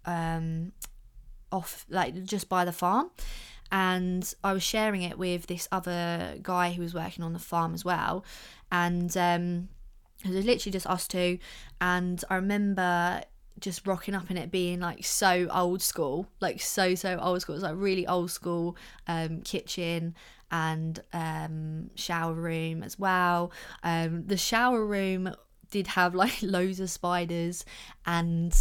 [0.05, 0.73] um,
[1.53, 3.11] off, like just by the farm.
[3.71, 7.75] And I was sharing it with this other guy who was working on the farm
[7.75, 8.25] as well.
[8.73, 9.69] And um,
[10.25, 11.39] it was literally just us two.
[11.81, 13.23] And I remember
[13.61, 17.55] just rocking up in it being like so old school like so so old school
[17.55, 18.77] it was like really old school
[19.09, 20.15] um kitchen
[20.51, 23.51] and um shower room as well
[23.83, 25.35] um the shower room
[25.71, 27.65] did have like loads of spiders
[28.07, 28.55] and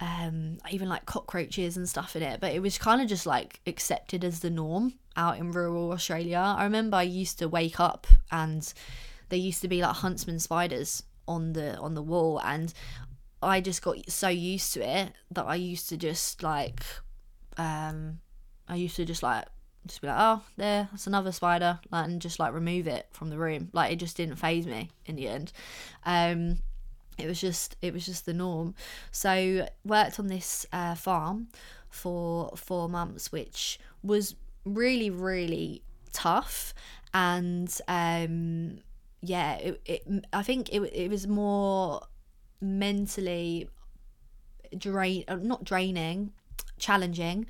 [0.00, 3.60] um, even like cockroaches and stuff in it, but it was kind of just like
[3.66, 6.38] accepted as the norm out in rural Australia.
[6.38, 8.72] I remember I used to wake up and
[9.28, 12.72] there used to be like huntsman spiders on the on the wall and
[13.42, 16.84] I just got so used to it that I used to just like
[17.56, 18.20] um
[18.68, 19.46] I used to just like
[19.86, 23.30] just be like, oh, there, that's another spider, like, and just like remove it from
[23.30, 23.70] the room.
[23.72, 25.52] Like it just didn't faze me in the end.
[26.04, 26.58] Um,
[27.18, 28.74] it was just it was just the norm.
[29.10, 31.48] So worked on this uh, farm
[31.88, 36.74] for four months, which was really really tough,
[37.14, 38.78] and um,
[39.22, 42.02] yeah, it, it I think it it was more
[42.60, 43.68] mentally
[44.76, 46.32] drain uh, not draining,
[46.78, 47.46] challenging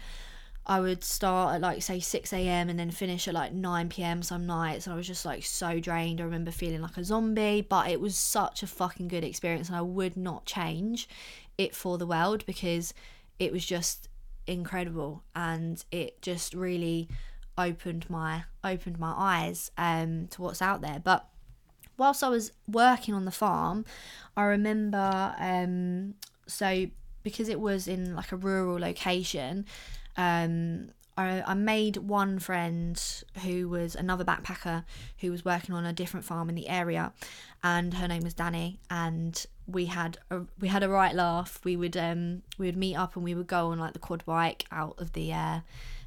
[0.69, 2.69] I would start at like say 6 a.m.
[2.69, 4.23] and then finish at like 9 p.m.
[4.23, 6.21] some nights and I was just like so drained.
[6.21, 9.77] I remember feeling like a zombie, but it was such a fucking good experience and
[9.77, 11.09] I would not change
[11.57, 12.93] it for the world because
[13.39, 14.09] it was just
[14.49, 17.09] incredible and it just really
[17.59, 21.01] opened my opened my eyes um to what's out there.
[21.03, 21.29] But
[21.97, 23.85] whilst I was working on the farm,
[24.37, 26.15] I remember um
[26.49, 26.87] so
[27.23, 29.65] because it was in like a rural location
[30.17, 33.03] um, I, I made one friend
[33.43, 34.85] who was another backpacker
[35.19, 37.13] who was working on a different farm in the area,
[37.63, 38.79] and her name was Danny.
[38.91, 41.61] And we had a, we had a right laugh.
[41.65, 44.25] We would um we would meet up and we would go on like the quad
[44.27, 45.61] bike out of the uh,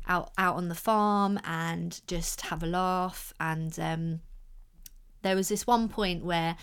[0.08, 3.34] out out on the farm and just have a laugh.
[3.40, 4.22] And um,
[5.24, 6.56] there was this one point where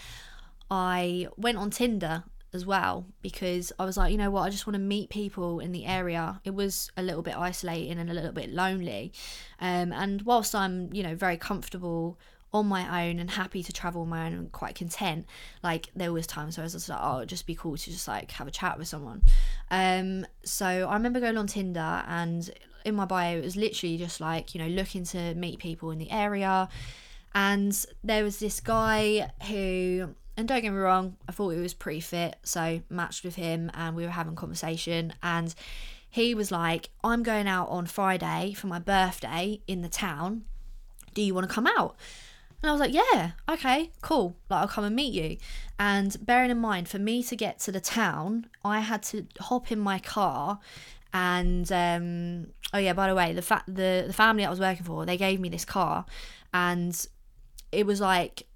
[0.71, 2.25] I went on Tinder
[2.57, 5.61] as well because I was like, you know what, I just want to meet people
[5.61, 6.41] in the area.
[6.45, 9.13] It was a little bit isolating and a little bit lonely.
[9.61, 12.19] Um, and whilst I'm, you know, very comfortable
[12.53, 15.27] on my own and happy to travel on my own and quite content,
[15.63, 17.91] like there was times where I was just like, oh, it'd just be cool to
[17.91, 19.23] just like have a chat with someone.
[19.71, 22.51] Um, so I remember going on Tinder and
[22.85, 25.99] in my bio it was literally just like, you know, looking to meet people in
[25.99, 26.69] the area.
[27.35, 31.75] And there was this guy who and don't get me wrong, I thought he was
[31.75, 35.55] pretty fit, so matched with him and we were having conversation and
[36.09, 40.45] he was like, I'm going out on Friday for my birthday in the town.
[41.15, 41.97] Do you want to come out?
[42.63, 44.37] And I was like, yeah, okay, cool.
[44.49, 45.37] Like, I'll come and meet you.
[45.79, 49.71] And bearing in mind, for me to get to the town, I had to hop
[49.71, 50.59] in my car.
[51.13, 54.85] And um, oh yeah, by the way, the fa- the the family I was working
[54.85, 56.05] for, they gave me this car,
[56.53, 57.07] and
[57.73, 58.47] it was like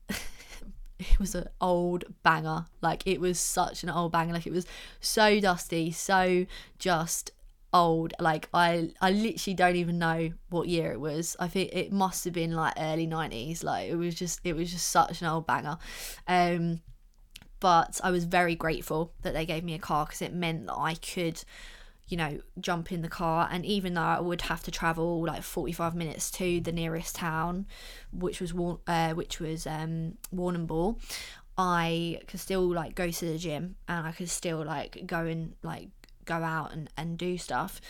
[1.00, 2.66] it was an old banger.
[2.80, 4.32] Like it was such an old banger.
[4.34, 4.66] Like it was
[5.00, 6.46] so dusty, so
[6.78, 7.32] just
[7.72, 8.14] old.
[8.18, 11.36] Like I I literally don't even know what year it was.
[11.38, 13.64] I think it must have been like early 90s.
[13.64, 15.78] Like it was just it was just such an old banger.
[16.26, 16.80] Um
[17.60, 20.76] but I was very grateful that they gave me a car because it meant that
[20.76, 21.44] I could
[22.11, 23.49] you know, jump in the car.
[23.51, 27.66] And even though I would have to travel like 45 minutes to the nearest town,
[28.12, 28.53] which was
[28.87, 31.01] uh, which was um, Warrnambool,
[31.57, 35.55] I could still like go to the gym and I could still like go and
[35.62, 35.88] like
[36.25, 37.81] go out and, and do stuff.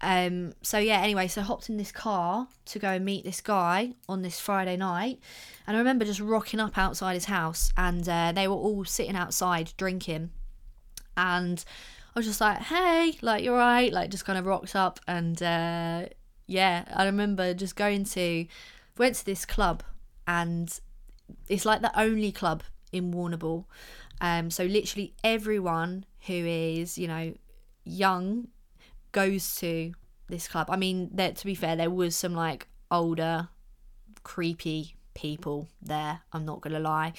[0.00, 3.40] Um, so yeah, anyway, so I hopped in this car to go and meet this
[3.40, 5.20] guy on this Friday night.
[5.66, 9.16] And I remember just rocking up outside his house and uh, they were all sitting
[9.16, 10.30] outside drinking.
[11.16, 11.64] And
[12.14, 13.92] I was just like, hey, like, you're right.
[13.92, 15.00] Like, just kind of rocked up.
[15.06, 16.06] And uh,
[16.46, 18.46] yeah, I remember just going to,
[18.98, 19.82] went to this club
[20.26, 20.78] and
[21.48, 23.64] it's like the only club in Warrnambool.
[24.20, 27.34] Um, so literally everyone who is, you know,
[27.84, 28.48] young
[29.12, 29.92] goes to
[30.28, 30.68] this club.
[30.70, 33.48] I mean, there to be fair, there was some like older,
[34.22, 36.20] creepy people there.
[36.32, 37.12] I'm not gonna lie,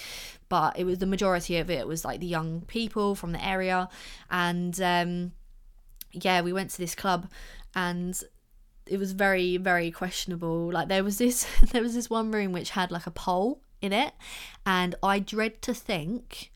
[0.50, 3.90] but it was the majority of it was like the young people from the area,
[4.30, 5.32] and um,
[6.12, 7.30] yeah, we went to this club,
[7.76, 8.20] and
[8.86, 10.72] it was very very questionable.
[10.72, 13.94] Like there was this there was this one room which had like a pole in
[13.94, 14.14] it,
[14.66, 16.52] and I dread to think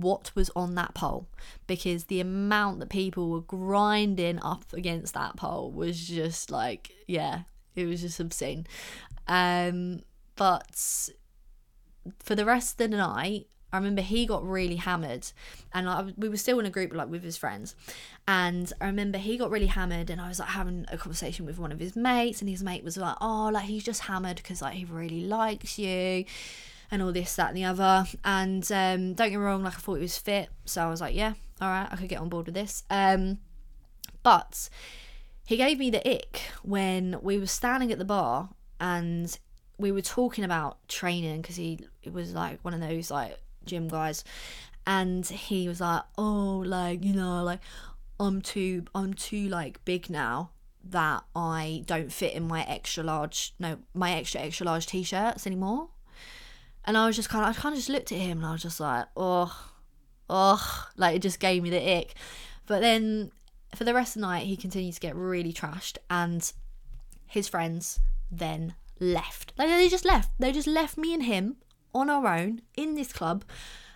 [0.00, 1.28] what was on that pole
[1.66, 7.42] because the amount that people were grinding up against that pole was just like yeah
[7.74, 8.66] it was just obscene
[9.28, 10.00] um
[10.36, 11.10] but
[12.18, 15.32] for the rest of the night I remember he got really hammered,
[15.72, 17.74] and we were still in a group like with his friends,
[18.28, 21.58] and I remember he got really hammered, and I was like having a conversation with
[21.58, 24.60] one of his mates, and his mate was like, "Oh, like he's just hammered because
[24.60, 26.26] like he really likes you."
[26.90, 28.06] and all this, that, and the other.
[28.22, 31.00] And um, don't get me wrong, like I thought he was fit, so I was
[31.00, 32.84] like, yeah, all right, I could get on board with this.
[32.90, 33.38] Um,
[34.22, 34.68] but
[35.46, 39.38] he gave me the ick when we were standing at the bar and
[39.78, 43.88] we were talking about training because he it was like one of those like gym
[43.88, 44.24] guys,
[44.86, 47.60] and he was like, oh, like you know, like
[48.20, 50.50] I'm too, I'm too like big now
[50.84, 55.88] that I don't fit in my extra large, no, my extra extra large t-shirts anymore.
[56.84, 58.52] And I was just kind of, I kind of just looked at him and I
[58.52, 59.70] was just like, oh,
[60.28, 62.14] oh, like it just gave me the ick.
[62.66, 63.30] But then
[63.74, 66.52] for the rest of the night, he continued to get really trashed, and
[67.26, 69.52] his friends then left.
[69.58, 70.30] Like they just left.
[70.38, 71.56] They just left me and him
[71.94, 73.44] on our own in this club.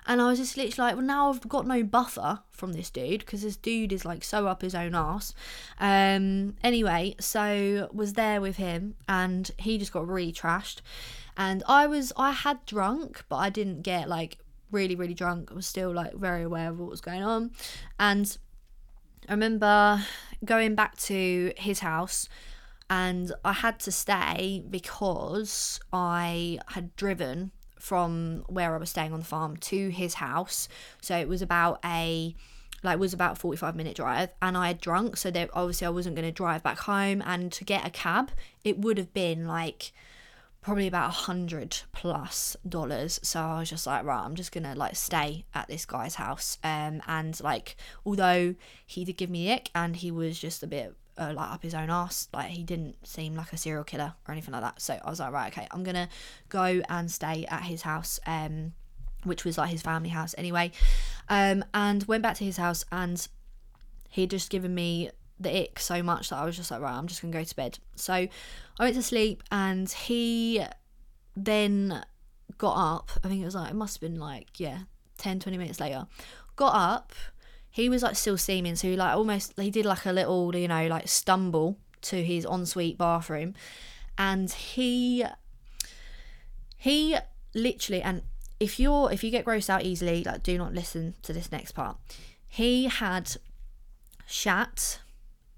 [0.08, 3.20] And I was just literally like, well, now I've got no buffer from this dude
[3.20, 5.34] because this dude is like so up his own ass.
[5.80, 10.80] Um, anyway, so was there with him and he just got really trashed
[11.36, 14.38] and I was I had drunk, but I didn't get like
[14.70, 15.50] really really drunk.
[15.52, 17.50] I was still like very aware of what was going on,
[18.00, 18.36] and
[19.28, 20.02] I remember
[20.44, 22.28] going back to his house
[22.88, 29.20] and I had to stay because I had driven from where I was staying on
[29.20, 30.68] the farm to his house.
[31.00, 32.34] So it was about a
[32.82, 35.16] like was about 45 minute drive and I had drunk.
[35.16, 37.22] So there obviously I wasn't going to drive back home.
[37.24, 38.30] And to get a cab
[38.64, 39.92] it would have been like
[40.62, 43.20] probably about a hundred plus dollars.
[43.22, 46.58] So i was just like right i'm just gonna like stay at this guy's house.
[46.62, 50.94] Um and like although he did give me ick and he was just a bit
[51.18, 54.32] uh, like up his own ass like he didn't seem like a serial killer or
[54.32, 56.08] anything like that so i was like right okay i'm gonna
[56.48, 58.72] go and stay at his house um
[59.24, 60.70] which was like his family house anyway
[61.28, 63.28] um and went back to his house and
[64.10, 67.06] he'd just given me the ick so much that I was just like, right, I'm
[67.06, 67.78] just gonna go to bed.
[67.94, 68.28] So I
[68.78, 70.64] went to sleep and he
[71.36, 72.04] then
[72.58, 73.10] got up.
[73.22, 74.80] I think it was like, it must have been like, yeah,
[75.18, 76.06] 10, 20 minutes later.
[76.56, 77.12] Got up.
[77.76, 78.74] He was like still steaming.
[78.74, 82.46] So he like almost, he did like a little, you know, like stumble to his
[82.46, 83.52] ensuite bathroom.
[84.16, 85.26] And he,
[86.78, 87.18] he
[87.54, 88.22] literally, and
[88.58, 91.72] if you're, if you get grossed out easily, like do not listen to this next
[91.72, 91.98] part.
[92.48, 93.36] He had
[94.26, 95.00] shat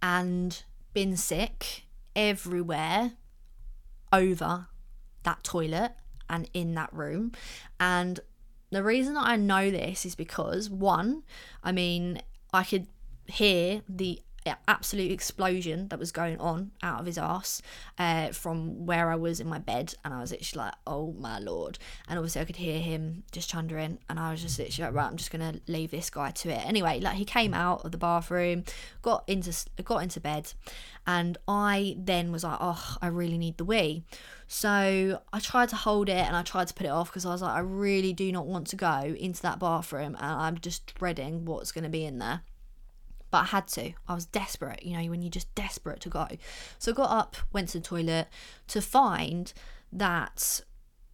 [0.02, 1.85] and been sick
[2.16, 3.12] everywhere
[4.12, 4.66] over
[5.22, 5.92] that toilet
[6.28, 7.31] and in that room.
[7.78, 8.18] And
[8.70, 11.22] the reason that I know this is because one,
[11.62, 12.20] I mean,
[12.52, 12.87] I could
[13.26, 14.22] hear the
[14.66, 17.61] absolute explosion that was going on out of his ass
[17.98, 21.38] uh, from where I was in my bed, and I was literally like, "Oh my
[21.38, 24.96] lord!" And obviously, I could hear him just chundering, and I was just literally like,
[24.96, 27.92] "Right, I'm just gonna leave this guy to it." Anyway, like he came out of
[27.92, 28.64] the bathroom,
[29.02, 29.52] got into
[29.85, 30.52] got into bed,
[31.06, 34.04] and I then was like, "Oh, I really need the wee."
[34.49, 37.31] So I tried to hold it and I tried to put it off because I
[37.31, 40.94] was like, I really do not want to go into that bathroom, and I'm just
[40.94, 42.42] dreading what's going to be in there
[43.31, 43.92] but I had to.
[44.09, 46.27] I was desperate, you know, when you're just desperate to go.
[46.79, 48.29] So I got up, went to the toilet
[48.69, 49.53] to find
[49.92, 50.63] that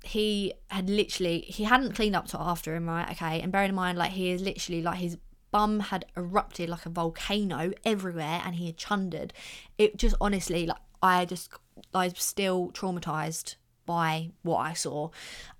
[0.04, 3.10] he had literally he hadn't cleaned up to after him, right?
[3.12, 5.16] Okay, and bearing in mind, like he is literally like his
[5.50, 9.32] bum had erupted like a volcano everywhere and he had chundered.
[9.78, 11.50] It just honestly, like, I just,
[11.92, 13.56] I'm still traumatized
[13.86, 15.10] by what I saw.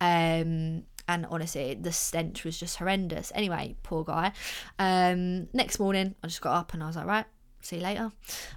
[0.00, 3.30] Um, and honestly, the stench was just horrendous.
[3.34, 4.32] Anyway, poor guy.
[4.78, 7.26] Um, next morning, I just got up and I was like, right,
[7.60, 8.12] see you later.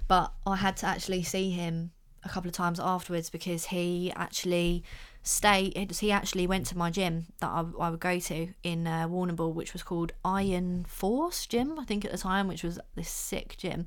[0.06, 1.92] But I had to actually see him
[2.24, 4.84] a couple of times afterwards because he actually
[5.22, 9.06] stay he actually went to my gym that I, I would go to in uh,
[9.08, 13.10] Warrnambool which was called Iron Force gym I think at the time which was this
[13.10, 13.86] sick gym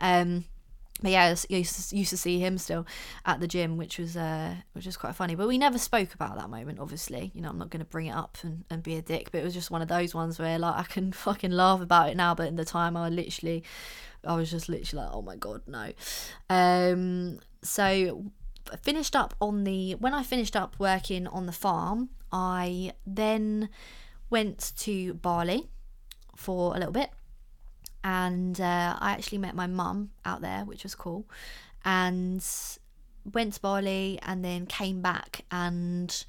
[0.00, 0.46] um
[1.00, 2.86] but yeah, I used to, see him still
[3.24, 5.34] at the gym, which was uh, which was quite funny.
[5.34, 6.78] But we never spoke about that moment.
[6.78, 9.30] Obviously, you know, I'm not going to bring it up and, and be a dick.
[9.32, 12.10] But it was just one of those ones where like I can fucking laugh about
[12.10, 13.64] it now, but in the time I literally,
[14.24, 15.92] I was just literally like, oh my god, no.
[16.48, 18.30] Um, so
[18.82, 23.68] finished up on the when I finished up working on the farm, I then
[24.28, 25.68] went to Bali
[26.36, 27.10] for a little bit,
[28.02, 31.26] and uh, I actually met my mum out there, which was cool,
[31.84, 32.44] and
[33.32, 36.24] went to Bali and then came back and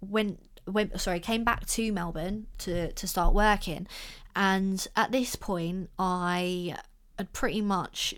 [0.00, 3.86] went went sorry came back to Melbourne to to start working
[4.36, 6.76] and at this point I
[7.18, 8.14] had pretty much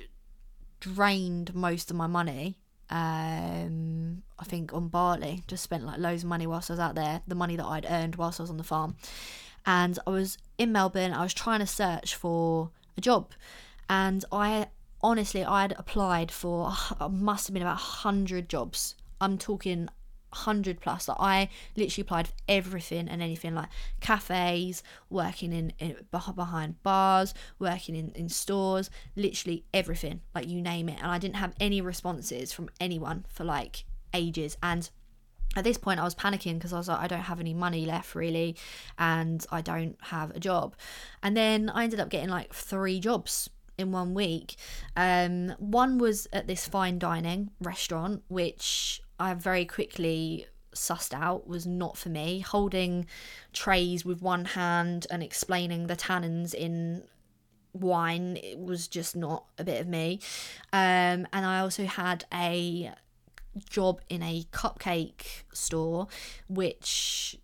[0.80, 2.58] drained most of my money
[2.90, 5.42] um, I think on Bali.
[5.46, 7.86] Just spent like loads of money whilst I was out there, the money that I'd
[7.88, 8.96] earned whilst I was on the farm.
[9.66, 13.32] And I was in Melbourne, I was trying to search for a job.
[13.88, 14.68] And I
[15.02, 18.94] honestly, I had applied for, uh, must have been about 100 jobs.
[19.20, 19.88] I'm talking
[20.34, 21.08] hundred plus.
[21.08, 23.68] Like I literally applied for everything and anything, like
[24.00, 30.88] cafes, working in, in behind bars, working in in stores, literally everything, like you name
[30.88, 30.98] it.
[31.00, 34.56] And I didn't have any responses from anyone for like ages.
[34.62, 34.90] And
[35.56, 37.86] at this point, I was panicking because I was like, I don't have any money
[37.86, 38.56] left really,
[38.98, 40.76] and I don't have a job.
[41.22, 43.48] And then I ended up getting like three jobs
[43.78, 44.56] in one week.
[44.96, 51.66] Um, one was at this fine dining restaurant, which I very quickly sussed out was
[51.66, 52.40] not for me.
[52.40, 53.06] Holding
[53.52, 57.04] trays with one hand and explaining the tannins in
[57.72, 60.20] wine it was just not a bit of me.
[60.72, 62.92] Um, and I also had a
[63.68, 66.08] job in a cupcake store,
[66.48, 67.38] which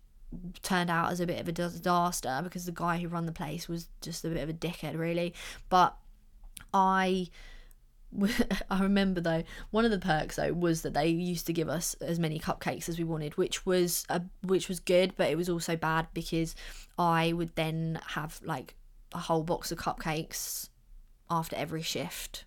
[0.61, 3.67] turned out as a bit of a disaster because the guy who run the place
[3.67, 5.33] was just a bit of a dickhead, really.
[5.69, 5.95] But
[6.73, 7.27] I
[8.69, 11.93] I remember though one of the perks though was that they used to give us
[12.01, 15.49] as many cupcakes as we wanted, which was a, which was good, but it was
[15.49, 16.55] also bad because
[16.97, 18.75] I would then have like
[19.13, 20.69] a whole box of cupcakes
[21.29, 22.45] after every shift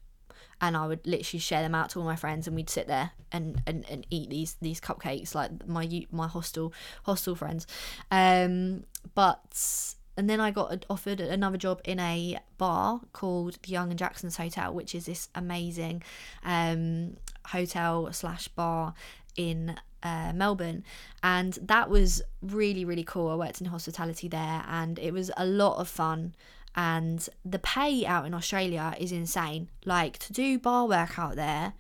[0.65, 3.11] and I would literally share them out to all my friends and we'd sit there
[3.31, 6.73] and, and, and eat these these cupcakes like my my hostel
[7.05, 7.67] hostel friends
[8.11, 8.85] um
[9.15, 13.99] but and then I got offered another job in a bar called the Young and
[13.99, 16.05] Jackson's Hotel, which is this amazing
[16.45, 18.95] um, hotel slash bar
[19.37, 20.85] in uh, Melbourne,
[21.25, 23.29] and that was really really cool.
[23.31, 26.37] I worked in hospitality there, and it was a lot of fun.
[26.77, 29.71] And the pay out in Australia is insane.
[29.85, 31.75] Like to do bar work out there,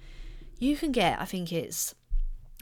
[0.58, 1.94] you can get I think it's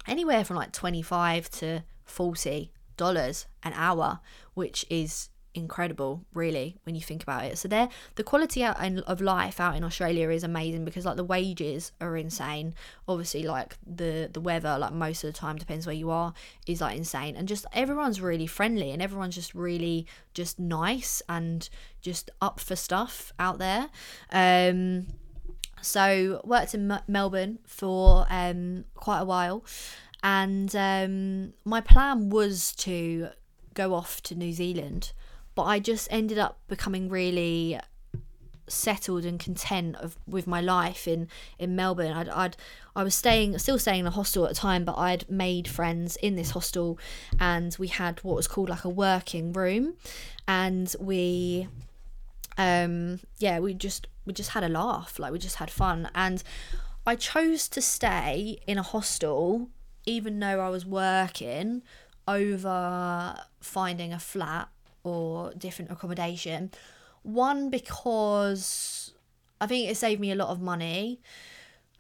[0.07, 4.21] anywhere from like twenty five to forty dollars an hour,
[4.55, 7.59] which is incredible really when you think about it.
[7.59, 11.93] So there the quality of life out in australia is amazing because like the wages
[12.01, 12.75] are insane.
[13.07, 16.33] Obviously like the the weather like most of the time depends where you are
[16.67, 17.37] is like insane.
[17.37, 21.69] And just everyone's really friendly and everyone's just really just nice and
[22.01, 23.89] just up for stuff out there.
[24.31, 25.07] Um
[25.83, 29.65] so worked in M- melbourne for um quite a while.
[30.23, 33.29] And um my plan was to
[33.75, 35.13] go off to new zealand
[35.55, 37.79] but I just ended up becoming really
[38.69, 41.29] settled and content of with my life in
[41.59, 42.13] in Melbourne.
[42.13, 42.57] I'd, I'd
[42.97, 46.17] I was staying still staying in a hostel at the time, but I'd made friends
[46.17, 46.99] in this hostel,
[47.39, 49.95] and we had what was called like a working room,
[50.47, 51.69] and we
[52.59, 56.43] um yeah we just we just had a laugh like we just had fun and
[57.07, 59.71] I chose to stay in a hostel
[60.05, 61.83] even though I was working
[62.29, 64.69] over finding a flat
[65.05, 66.71] or different accommodation.
[67.23, 69.13] One, because
[69.61, 71.21] I think it saved me a lot of money.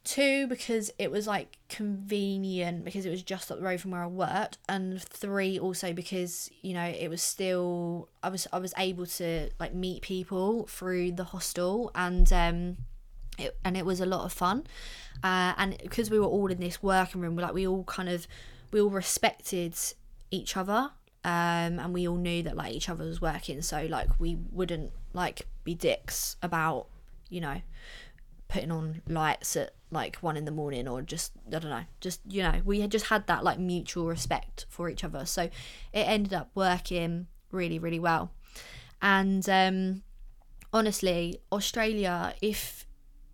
[0.04, 4.02] Two, because it was like convenient because it was just up the road from where
[4.02, 8.74] I worked, and three, also because you know it was still I was I was
[8.76, 12.78] able to like meet people through the hostel, and um,
[13.38, 14.64] it, and it was a lot of fun,
[15.22, 18.26] uh, and because we were all in this working room, like we all kind of
[18.72, 19.76] we all respected
[20.32, 20.90] each other
[21.24, 24.92] um, and we all knew that like each other was working, so like we wouldn't
[25.12, 26.86] like be dicks about
[27.28, 27.60] you know
[28.48, 32.20] putting on lights at like one in the morning or just I don't know, just
[32.28, 35.50] you know we had just had that like mutual respect for each other, so it
[35.92, 38.32] ended up working really really well,
[39.00, 40.02] and um,
[40.72, 42.84] honestly, Australia if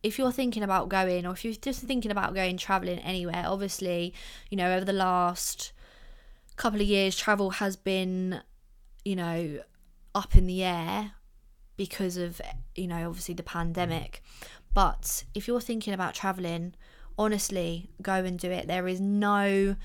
[0.03, 4.15] if you're thinking about going or if you're just thinking about going traveling anywhere obviously
[4.49, 5.73] you know over the last
[6.59, 8.43] couple of years travel has been
[9.05, 9.61] you know
[10.15, 11.13] up in the air
[11.77, 12.41] because of
[12.75, 14.23] you know obviously the pandemic.
[14.75, 16.75] But if you're thinking about traveling
[17.19, 18.67] honestly go and do it.
[18.69, 19.77] There is no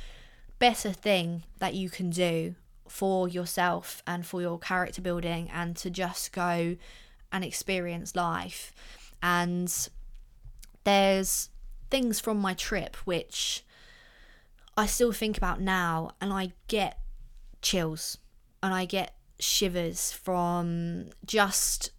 [0.60, 2.56] better thing that you can do
[2.88, 6.78] for yourself and for your character building and to just go
[7.32, 8.72] and experience life.
[9.22, 9.90] And
[10.84, 11.50] there's
[11.90, 13.66] things from my trip which
[14.76, 16.98] I still think about now and I get
[17.62, 18.18] chills
[18.62, 21.92] and I get shivers from just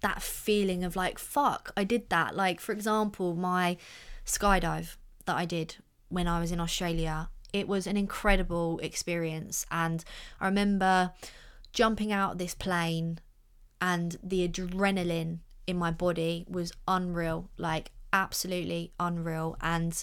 [0.00, 2.36] that feeling of like, fuck, I did that.
[2.36, 3.76] Like, for example, my
[4.26, 5.76] skydive that I did
[6.08, 9.64] when I was in Australia, it was an incredible experience.
[9.70, 10.04] And
[10.40, 11.12] I remember
[11.72, 13.20] jumping out this plane
[13.80, 17.50] and the adrenaline in my body was unreal.
[17.56, 19.56] Like, absolutely unreal.
[19.60, 20.02] And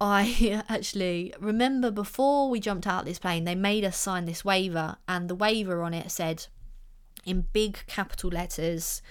[0.00, 4.44] I actually remember before we jumped out of this plane, they made us sign this
[4.44, 6.46] waiver, and the waiver on it said
[7.24, 9.02] in big capital letters,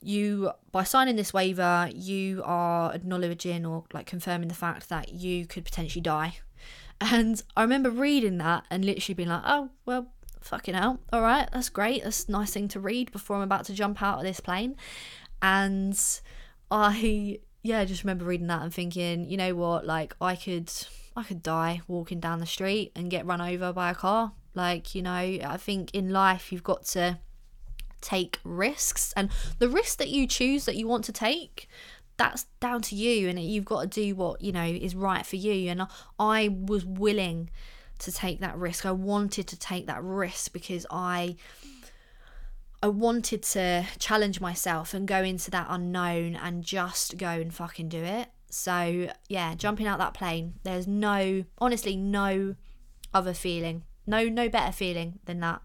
[0.00, 5.46] you by signing this waiver, you are acknowledging or like confirming the fact that you
[5.46, 6.38] could potentially die.
[7.00, 11.00] And I remember reading that and literally being like, oh, well, fucking hell.
[11.12, 12.04] All right, that's great.
[12.04, 14.76] That's a nice thing to read before I'm about to jump out of this plane.
[15.42, 15.98] And
[16.70, 20.70] I yeah, I just remember reading that and thinking, you know what, like I could
[21.16, 24.32] I could die walking down the street and get run over by a car.
[24.54, 27.18] Like, you know, I think in life you've got to
[28.02, 31.66] take risks and the risk that you choose that you want to take
[32.18, 35.36] that's down to you and you've got to do what you know is right for
[35.36, 35.86] you and
[36.18, 37.48] I was willing
[38.00, 41.36] to take that risk I wanted to take that risk because I
[42.84, 47.88] I wanted to challenge myself and go into that unknown and just go and fucking
[47.88, 48.28] do it.
[48.50, 52.56] So, yeah, jumping out that plane, there's no, honestly, no
[53.14, 53.84] other feeling.
[54.06, 55.62] No, no better feeling than that.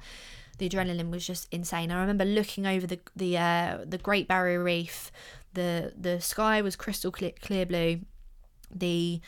[0.60, 1.92] The adrenaline was just insane.
[1.92, 5.12] I remember looking over the the uh, the Great Barrier Reef.
[5.56, 8.00] The the sky was crystal clear, clear blue.
[8.74, 9.20] The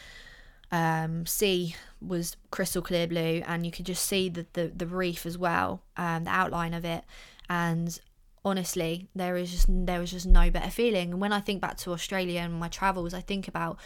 [0.71, 5.25] um, sea was crystal clear blue, and you could just see the the, the reef
[5.25, 7.03] as well, um, the outline of it
[7.51, 7.99] and
[8.45, 11.75] honestly there is just there was just no better feeling and when i think back
[11.75, 13.77] to australia and my travels i think about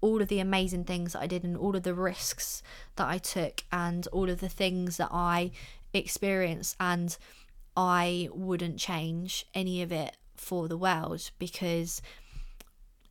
[0.00, 2.62] all of the amazing things that i did and all of the risks
[2.96, 5.50] that i took and all of the things that i
[5.94, 7.16] experienced and
[7.76, 12.02] i wouldn't change any of it for the world because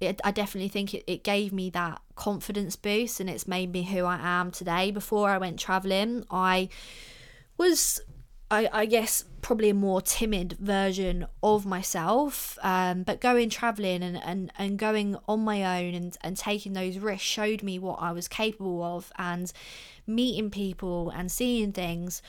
[0.01, 4.03] I definitely think it, it gave me that confidence boost and it's made me who
[4.03, 4.91] I am today.
[4.91, 6.67] Before I went traveling, I
[7.57, 8.01] was
[8.53, 14.21] I, I guess probably a more timid version of myself um, but going traveling and,
[14.23, 18.11] and, and going on my own and, and taking those risks showed me what I
[18.11, 19.11] was capable of.
[19.17, 19.51] And
[20.05, 22.21] meeting people and seeing things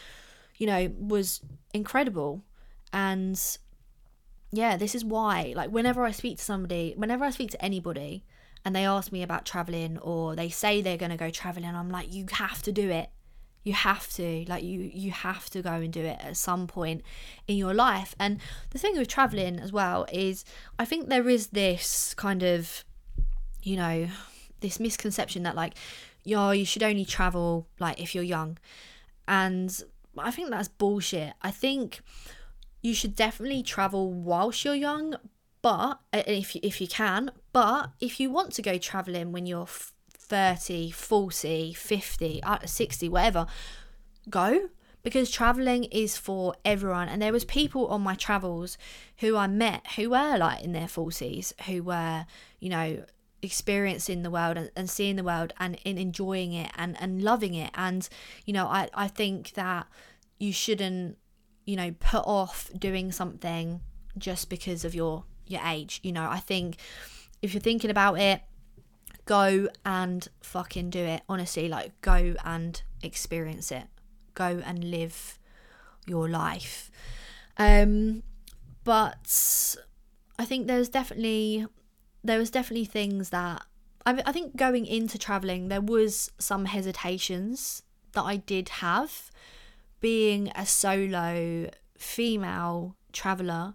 [0.57, 1.41] you know was
[1.73, 2.43] incredible.
[2.93, 3.41] And
[4.55, 8.25] yeah this is why like whenever I speak to somebody whenever I speak to anybody
[8.65, 11.91] and they ask me about traveling or they say they're going to go traveling I'm
[11.91, 13.11] like you have to do it
[13.65, 17.03] you have to like you you have to go and do it at some point
[17.49, 18.15] in your life.
[18.21, 18.39] And
[18.71, 20.45] the thing with traveling as well is
[20.79, 22.85] i think there is this kind of
[23.63, 24.07] you know
[24.61, 25.75] this misconception that like
[26.25, 28.59] yo you should only travel like if you're young.
[29.27, 29.83] And
[30.19, 31.33] i think that's bullshit.
[31.43, 32.01] I think
[32.83, 35.17] you should definitely travel whilst you're young
[35.63, 39.67] but if if you can but if you want to go traveling when you're
[40.35, 43.47] 30, 40, 50, uh, 60, whatever,
[44.29, 44.69] go.
[45.05, 47.09] Because traveling is for everyone.
[47.09, 48.77] And there was people on my travels
[49.19, 52.27] who I met who were like in their 40s who were
[52.59, 53.05] you know
[53.43, 57.55] experiencing the world and, and seeing the world and, and enjoying it and, and loving
[57.55, 57.71] it.
[57.75, 58.09] And
[58.45, 59.87] you know I, I think that
[60.41, 61.17] you shouldn't
[61.65, 63.83] you know put off doing something
[64.19, 66.01] just because of your your age.
[66.03, 66.79] You know I think
[67.41, 68.41] if you're thinking about it
[69.25, 71.23] go and fucking do it.
[71.29, 73.85] Honestly, like go and experience it.
[74.35, 75.39] Go and live
[76.07, 76.91] your life.
[77.57, 78.23] Um
[78.85, 79.77] but
[80.39, 81.67] I think there's definitely
[82.23, 83.63] there was definitely things that
[84.07, 89.31] I, I think going into traveling there was some hesitations that I did have
[90.01, 93.75] being a solo female traveler.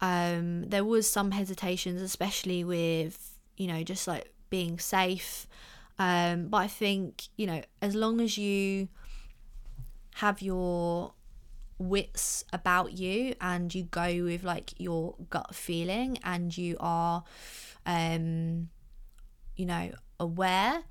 [0.00, 5.46] Um, there was some hesitations, especially with you know just like being safe.
[5.98, 8.88] Um, but I think you know as long as you
[10.16, 11.12] have your
[11.78, 17.22] wits about you and you go with like your gut feeling and you are
[17.86, 18.68] um
[19.56, 20.82] you know aware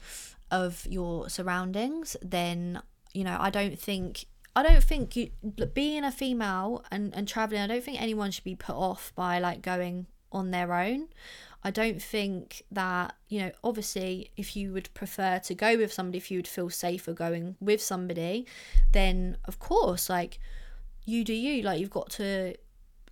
[0.50, 2.82] of your surroundings then
[3.14, 5.30] you know i don't think i don't think you
[5.74, 9.40] being a female and and traveling i don't think anyone should be put off by
[9.40, 11.08] like going on their own
[11.64, 16.18] I don't think that, you know, obviously, if you would prefer to go with somebody,
[16.18, 18.46] if you would feel safer going with somebody,
[18.94, 20.40] then of course, like,
[21.06, 21.64] you do you.
[21.64, 22.56] Like, you've got to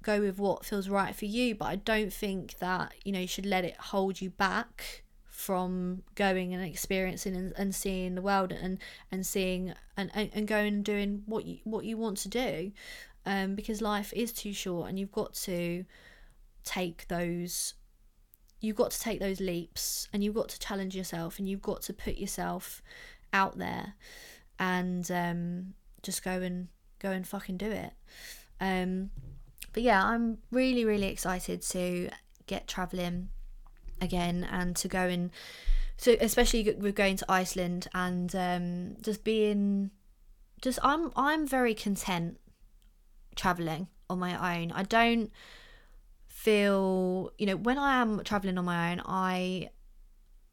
[0.03, 1.55] go with what feels right for you.
[1.55, 5.03] But I don't think that, you know, you should let it hold you back
[5.35, 8.79] from going and experiencing and, and seeing the world and
[9.11, 12.71] and seeing and, and, and going and doing what you what you want to do
[13.25, 15.83] um because life is too short and you've got to
[16.63, 17.73] take those
[18.65, 21.81] you've got to take those leaps and you've got to challenge yourself and you've got
[21.83, 22.81] to put yourself
[23.33, 23.93] out there
[24.59, 26.67] and um, just go and
[26.99, 27.93] go and fucking do it.
[28.59, 29.11] Um,
[29.73, 32.09] but yeah, I'm really really excited to
[32.47, 33.29] get traveling
[34.01, 35.31] again and to go and
[35.97, 39.91] so especially with going to Iceland and um, just being
[40.61, 42.39] just I'm I'm very content
[43.35, 44.71] traveling on my own.
[44.71, 45.31] I don't
[46.45, 49.69] feel, you know, when I am traveling on my own, I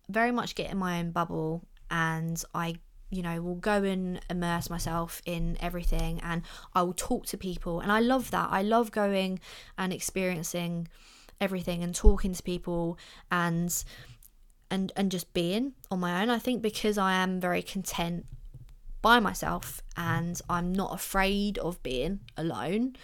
[0.09, 2.77] very much get in my own bubble and I
[3.11, 6.41] you know will go and immerse myself in everything and
[6.75, 8.49] I will talk to people and I love that.
[8.51, 9.39] I love going
[9.77, 10.89] and experiencing
[11.39, 12.99] everything and talking to people
[13.31, 13.85] and
[14.71, 16.31] and and just being on my own.
[16.31, 18.25] I think because I am very content
[19.03, 22.97] by myself and I'm not afraid of being alone,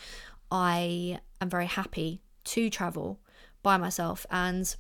[0.50, 3.18] I am very happy to travel
[3.62, 4.76] by myself and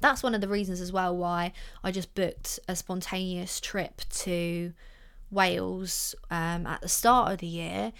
[0.00, 1.52] that's one of the reasons as well why
[1.84, 4.72] I just booked a spontaneous trip to
[5.30, 7.92] Wales um, at the start of the year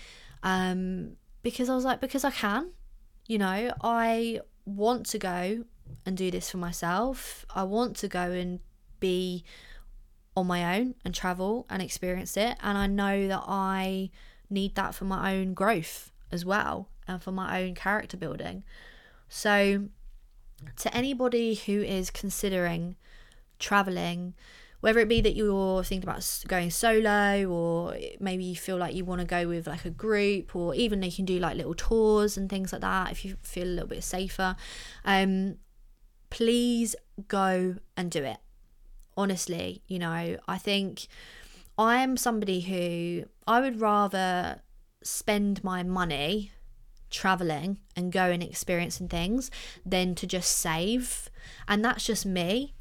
[0.42, 2.70] um, because I was like, because I can,
[3.26, 5.64] you know, I want to go
[6.06, 7.44] and do this for myself.
[7.54, 8.60] I want to go and
[8.98, 9.44] be
[10.36, 12.56] on my own and travel and experience it.
[12.62, 14.10] And I know that I
[14.48, 18.62] need that for my own growth as well and for my own character building.
[19.28, 19.88] So,
[20.76, 22.96] to anybody who is considering
[23.58, 24.34] traveling,
[24.80, 29.04] whether it be that you're thinking about going solo or maybe you feel like you
[29.04, 32.36] want to go with like a group or even they can do like little tours
[32.36, 34.56] and things like that if you feel a little bit safer
[35.04, 35.56] um
[36.30, 36.96] please
[37.28, 38.38] go and do it
[39.16, 41.06] honestly you know i think
[41.76, 44.62] i am somebody who i would rather
[45.02, 46.52] spend my money
[47.10, 49.50] traveling and going experiencing things
[49.84, 51.28] than to just save.
[51.68, 52.74] And that's just me.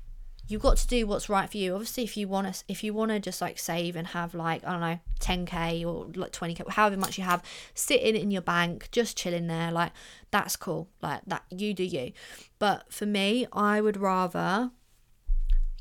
[0.47, 1.73] You've got to do what's right for you.
[1.73, 4.65] Obviously if you want to if you want to just like save and have like
[4.65, 7.43] i don't know 10k or like 20k however much you have
[7.75, 9.91] sitting in your bank just chilling there like
[10.31, 10.89] that's cool.
[11.01, 12.13] Like that you do you.
[12.57, 14.71] But for me i would rather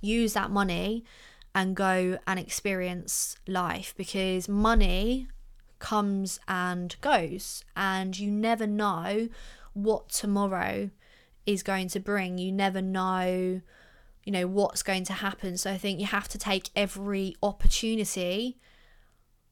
[0.01, 1.05] use that money
[1.55, 5.29] and go and experience life because money
[5.79, 9.29] comes and goes, and you never know
[9.73, 10.91] what tomorrow
[11.47, 12.39] is going to bring.
[12.39, 13.61] You never know,
[14.25, 15.57] you know, what's going to happen.
[15.57, 18.59] So I think you have to take every opportunity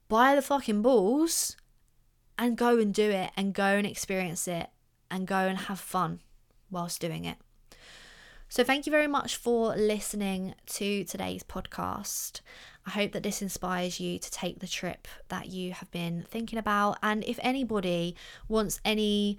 [0.09, 1.57] by the fucking balls
[2.39, 4.69] and go and do it and go and experience it
[5.11, 6.21] and go and have fun
[6.71, 7.39] whilst doing it.
[8.49, 12.41] So, thank you very much for listening to today's podcast.
[12.87, 16.59] I hope that this inspires you to take the trip that you have been thinking
[16.59, 16.99] about.
[17.03, 18.15] And if anybody
[18.49, 19.39] wants any,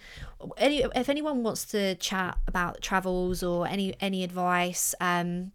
[0.57, 5.53] any if anyone wants to chat about travels or any any advice, um,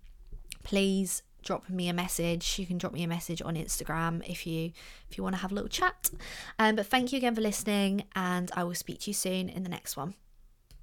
[0.64, 2.58] please drop me a message.
[2.58, 4.72] You can drop me a message on Instagram if you
[5.10, 6.10] if you want to have a little chat.
[6.58, 9.64] Um, but thank you again for listening, and I will speak to you soon in
[9.64, 10.14] the next one.